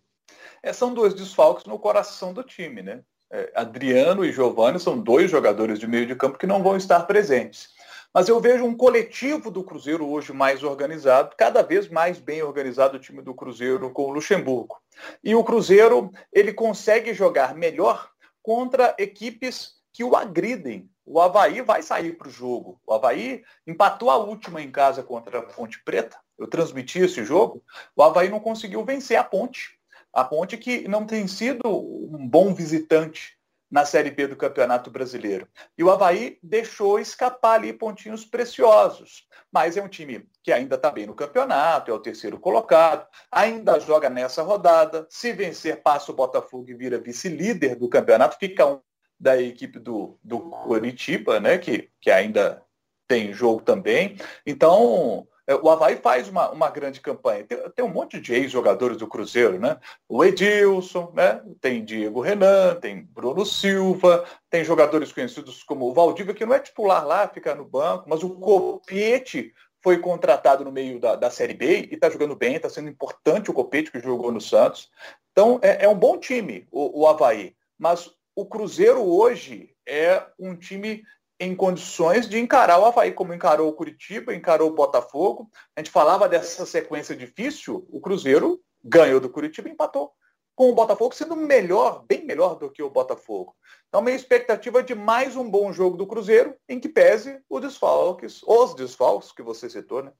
É, 0.61 0.73
são 0.73 0.93
dois 0.93 1.13
desfalques 1.13 1.65
no 1.65 1.79
coração 1.79 2.33
do 2.33 2.43
time, 2.43 2.83
né? 2.83 3.03
É, 3.31 3.51
Adriano 3.55 4.25
e 4.25 4.31
Giovanni 4.33 4.79
são 4.79 4.99
dois 4.99 5.31
jogadores 5.31 5.79
de 5.79 5.87
meio 5.87 6.05
de 6.05 6.15
campo 6.15 6.37
que 6.37 6.45
não 6.45 6.61
vão 6.61 6.75
estar 6.75 6.99
presentes. 7.07 7.69
Mas 8.13 8.27
eu 8.27 8.41
vejo 8.41 8.65
um 8.65 8.75
coletivo 8.75 9.49
do 9.49 9.63
Cruzeiro 9.63 10.05
hoje 10.05 10.33
mais 10.33 10.63
organizado, 10.63 11.33
cada 11.37 11.61
vez 11.61 11.87
mais 11.87 12.19
bem 12.19 12.43
organizado 12.43 12.97
o 12.97 12.99
time 12.99 13.21
do 13.21 13.33
Cruzeiro 13.33 13.89
com 13.91 14.03
o 14.03 14.11
Luxemburgo. 14.11 14.77
E 15.23 15.33
o 15.33 15.43
Cruzeiro, 15.45 16.11
ele 16.33 16.51
consegue 16.51 17.13
jogar 17.13 17.55
melhor 17.55 18.09
contra 18.43 18.93
equipes 18.99 19.75
que 19.93 20.03
o 20.03 20.13
agridem. 20.13 20.89
O 21.05 21.21
Havaí 21.21 21.61
vai 21.61 21.81
sair 21.81 22.17
para 22.17 22.27
o 22.27 22.31
jogo. 22.31 22.81
O 22.85 22.93
Havaí 22.93 23.43
empatou 23.65 24.09
a 24.09 24.17
última 24.17 24.61
em 24.61 24.69
casa 24.69 25.01
contra 25.01 25.39
a 25.39 25.41
Ponte 25.41 25.81
Preta. 25.83 26.17
Eu 26.37 26.47
transmiti 26.47 26.99
esse 26.99 27.23
jogo. 27.23 27.63
O 27.95 28.03
Havaí 28.03 28.27
não 28.27 28.41
conseguiu 28.41 28.83
vencer 28.83 29.17
a 29.17 29.23
Ponte. 29.23 29.79
A 30.13 30.23
Ponte 30.23 30.57
que 30.57 30.87
não 30.87 31.05
tem 31.05 31.27
sido 31.27 31.61
um 31.67 32.27
bom 32.27 32.53
visitante 32.53 33.37
na 33.71 33.85
Série 33.85 34.11
B 34.11 34.27
do 34.27 34.35
Campeonato 34.35 34.91
Brasileiro. 34.91 35.47
E 35.77 35.83
o 35.83 35.89
Havaí 35.89 36.37
deixou 36.43 36.99
escapar 36.99 37.53
ali 37.53 37.71
pontinhos 37.71 38.25
preciosos. 38.25 39.25
Mas 39.49 39.77
é 39.77 39.81
um 39.81 39.87
time 39.87 40.27
que 40.43 40.51
ainda 40.51 40.75
está 40.75 40.91
bem 40.91 41.05
no 41.05 41.15
campeonato, 41.15 41.89
é 41.89 41.93
o 41.93 41.99
terceiro 41.99 42.37
colocado, 42.37 43.07
ainda 43.31 43.79
joga 43.79 44.09
nessa 44.09 44.43
rodada. 44.43 45.07
Se 45.09 45.31
vencer, 45.31 45.81
passa 45.81 46.11
o 46.11 46.15
Botafogo 46.15 46.69
e 46.69 46.73
vira 46.73 46.99
vice-líder 46.99 47.75
do 47.75 47.87
campeonato, 47.87 48.37
fica 48.37 48.65
um 48.65 48.81
da 49.17 49.39
equipe 49.39 49.77
do, 49.77 50.17
do 50.23 50.39
Coritiba, 50.49 51.39
né, 51.39 51.59
que, 51.59 51.91
que 52.01 52.09
ainda 52.09 52.65
tem 53.07 53.31
jogo 53.31 53.61
também. 53.61 54.17
Então, 54.47 55.27
é, 55.27 55.30
o 55.61 55.69
Havaí 55.69 55.97
faz 55.97 56.27
uma, 56.27 56.49
uma 56.51 56.69
grande 56.69 57.01
campanha. 57.01 57.43
Tem, 57.43 57.57
tem 57.69 57.85
um 57.85 57.89
monte 57.89 58.19
de 58.19 58.33
ex-jogadores 58.33 58.97
do 58.97 59.07
Cruzeiro, 59.07 59.59
né? 59.59 59.77
O 60.07 60.23
Edilson, 60.23 61.11
né? 61.15 61.41
Tem 61.59 61.83
Diego 61.83 62.21
Renan, 62.21 62.75
tem 62.75 63.03
Bruno 63.03 63.45
Silva, 63.45 64.25
tem 64.49 64.63
jogadores 64.63 65.11
conhecidos 65.11 65.63
como 65.63 65.85
o 65.85 65.93
Valdívia, 65.93 66.33
que 66.33 66.45
não 66.45 66.53
é 66.53 66.59
titular 66.59 67.05
lá, 67.05 67.27
fica 67.27 67.55
no 67.55 67.65
banco, 67.65 68.05
mas 68.07 68.23
o 68.23 68.29
Copete 68.29 69.53
foi 69.83 69.97
contratado 69.97 70.63
no 70.63 70.71
meio 70.71 70.99
da, 70.99 71.15
da 71.15 71.31
Série 71.31 71.53
B 71.53 71.87
e 71.91 71.95
está 71.95 72.09
jogando 72.09 72.35
bem, 72.35 72.55
está 72.55 72.69
sendo 72.69 72.89
importante 72.89 73.49
o 73.49 73.53
Copete 73.53 73.91
que 73.91 73.99
jogou 73.99 74.31
no 74.31 74.39
Santos. 74.39 74.89
Então, 75.31 75.59
é, 75.61 75.85
é 75.85 75.89
um 75.89 75.97
bom 75.97 76.17
time, 76.17 76.67
o, 76.71 77.01
o 77.01 77.07
Havaí. 77.07 77.55
Mas 77.77 78.11
o 78.35 78.45
Cruzeiro 78.45 79.01
hoje 79.01 79.75
é 79.87 80.23
um 80.39 80.55
time 80.55 81.03
em 81.41 81.55
condições 81.55 82.29
de 82.29 82.37
encarar 82.37 82.77
o 82.77 82.85
Havaí, 82.85 83.11
como 83.11 83.33
encarou 83.33 83.67
o 83.67 83.73
Curitiba, 83.73 84.35
encarou 84.35 84.69
o 84.69 84.75
Botafogo. 84.75 85.49
A 85.75 85.79
gente 85.79 85.89
falava 85.89 86.29
dessa 86.29 86.67
sequência 86.67 87.15
difícil, 87.15 87.83
o 87.89 87.99
Cruzeiro 87.99 88.61
ganhou 88.83 89.19
do 89.19 89.27
Curitiba 89.27 89.67
e 89.67 89.71
empatou 89.71 90.13
com 90.53 90.69
o 90.69 90.75
Botafogo, 90.75 91.15
sendo 91.15 91.35
melhor, 91.35 92.05
bem 92.07 92.23
melhor 92.23 92.59
do 92.59 92.69
que 92.69 92.83
o 92.83 92.91
Botafogo. 92.91 93.55
Então, 93.89 94.03
minha 94.03 94.15
expectativa 94.15 94.81
é 94.81 94.83
de 94.83 94.93
mais 94.93 95.35
um 95.35 95.49
bom 95.49 95.73
jogo 95.73 95.97
do 95.97 96.05
Cruzeiro, 96.05 96.53
em 96.69 96.79
que 96.79 96.87
pese 96.87 97.41
os 97.49 97.59
desfalques, 97.59 98.41
os 98.45 98.75
desfalques 98.75 99.31
que 99.31 99.41
você 99.41 99.67
citou, 99.67 100.03
né? 100.03 100.11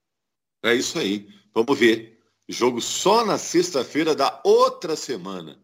É 0.64 0.74
isso 0.74 0.98
aí. 0.98 1.28
Vamos 1.54 1.78
ver. 1.78 2.20
Jogo 2.50 2.82
só 2.82 3.24
na 3.24 3.38
sexta-feira 3.38 4.16
da 4.16 4.42
outra 4.44 4.96
semana. 4.96 5.62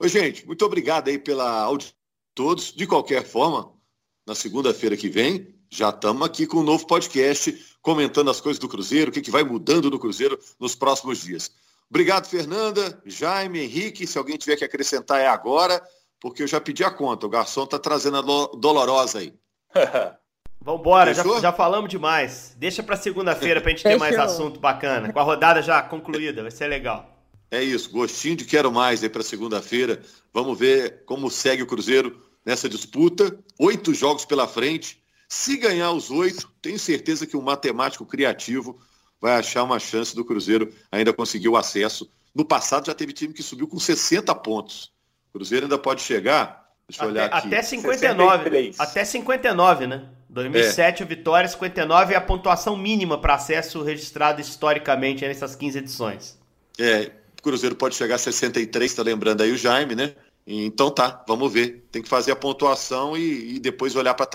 Oi, 0.00 0.08
gente, 0.08 0.44
muito 0.44 0.64
obrigado 0.64 1.06
aí 1.06 1.16
pela 1.18 1.60
audiência 1.60 1.94
todos. 2.34 2.72
De 2.72 2.86
qualquer 2.86 3.24
forma, 3.24 3.75
na 4.26 4.34
segunda-feira 4.34 4.96
que 4.96 5.08
vem, 5.08 5.54
já 5.70 5.90
estamos 5.90 6.26
aqui 6.26 6.46
com 6.46 6.58
um 6.58 6.62
novo 6.64 6.86
podcast 6.86 7.52
comentando 7.80 8.28
as 8.28 8.40
coisas 8.40 8.58
do 8.58 8.68
Cruzeiro, 8.68 9.10
o 9.10 9.14
que, 9.14 9.20
que 9.20 9.30
vai 9.30 9.44
mudando 9.44 9.88
no 9.90 9.98
Cruzeiro 9.98 10.38
nos 10.58 10.74
próximos 10.74 11.22
dias. 11.22 11.50
Obrigado, 11.88 12.26
Fernanda, 12.26 13.00
Jaime, 13.06 13.60
Henrique. 13.60 14.06
Se 14.06 14.18
alguém 14.18 14.36
tiver 14.36 14.56
que 14.56 14.64
acrescentar 14.64 15.20
é 15.20 15.28
agora, 15.28 15.80
porque 16.20 16.42
eu 16.42 16.48
já 16.48 16.60
pedi 16.60 16.82
a 16.82 16.90
conta. 16.90 17.26
O 17.26 17.30
garçom 17.30 17.62
está 17.62 17.78
trazendo 17.78 18.16
a 18.16 18.22
dolorosa 18.56 19.20
aí. 19.20 19.32
Vambora, 20.60 21.14
já, 21.14 21.22
já 21.40 21.52
falamos 21.52 21.88
demais. 21.88 22.56
Deixa 22.58 22.82
para 22.82 22.96
segunda-feira 22.96 23.60
para 23.60 23.70
a 23.70 23.72
gente 23.72 23.84
ter 23.84 23.96
mais 23.96 24.18
assunto 24.18 24.58
bacana. 24.58 25.12
Com 25.12 25.20
a 25.20 25.22
rodada 25.22 25.62
já 25.62 25.80
concluída, 25.80 26.42
vai 26.42 26.50
ser 26.50 26.66
legal. 26.66 27.16
É 27.48 27.62
isso, 27.62 27.88
gostinho 27.92 28.34
de 28.34 28.44
quero 28.44 28.72
mais 28.72 29.04
aí 29.04 29.08
para 29.08 29.22
segunda-feira. 29.22 30.02
Vamos 30.34 30.58
ver 30.58 31.04
como 31.04 31.30
segue 31.30 31.62
o 31.62 31.66
Cruzeiro 31.66 32.20
nessa 32.46 32.68
disputa. 32.68 33.36
Oito 33.58 33.92
jogos 33.92 34.24
pela 34.24 34.46
frente. 34.46 35.02
Se 35.28 35.56
ganhar 35.56 35.90
os 35.90 36.10
oito, 36.10 36.48
tenho 36.62 36.78
certeza 36.78 37.26
que 37.26 37.36
um 37.36 37.42
matemático 37.42 38.06
criativo 38.06 38.78
vai 39.20 39.36
achar 39.36 39.64
uma 39.64 39.80
chance 39.80 40.14
do 40.14 40.24
Cruzeiro 40.24 40.72
ainda 40.92 41.12
conseguir 41.12 41.48
o 41.48 41.56
acesso. 41.56 42.08
No 42.32 42.44
passado 42.44 42.86
já 42.86 42.94
teve 42.94 43.12
time 43.12 43.34
que 43.34 43.42
subiu 43.42 43.66
com 43.66 43.78
60 43.78 44.32
pontos. 44.36 44.92
O 45.30 45.38
Cruzeiro 45.38 45.66
ainda 45.66 45.78
pode 45.78 46.02
chegar. 46.02 46.64
Deixa 46.88 47.02
eu 47.02 47.10
até, 47.10 47.12
olhar 47.12 47.34
aqui. 47.34 47.48
Até 47.48 47.62
59. 47.62 48.44
63. 48.44 48.80
Até 48.80 49.04
59, 49.04 49.86
né? 49.88 50.08
2007 50.28 51.02
é. 51.02 51.06
Vitória, 51.06 51.48
59 51.48 52.14
é 52.14 52.16
a 52.16 52.20
pontuação 52.20 52.76
mínima 52.76 53.18
para 53.18 53.34
acesso 53.34 53.82
registrado 53.82 54.40
historicamente 54.40 55.26
nessas 55.26 55.56
15 55.56 55.78
edições. 55.78 56.38
É, 56.78 57.10
o 57.38 57.42
Cruzeiro 57.42 57.74
pode 57.74 57.96
chegar 57.96 58.16
a 58.16 58.18
63, 58.18 58.90
está 58.90 59.02
lembrando 59.02 59.42
aí 59.42 59.50
o 59.50 59.56
Jaime, 59.56 59.96
né? 59.96 60.14
Então 60.46 60.90
tá, 60.90 61.24
vamos 61.26 61.52
ver. 61.52 61.88
Tem 61.90 62.02
que 62.02 62.08
fazer 62.08 62.32
a 62.32 62.36
pontuação 62.36 63.16
e, 63.16 63.56
e 63.56 63.58
depois 63.58 63.96
olhar 63.96 64.14
para 64.14 64.24
a 64.24 64.28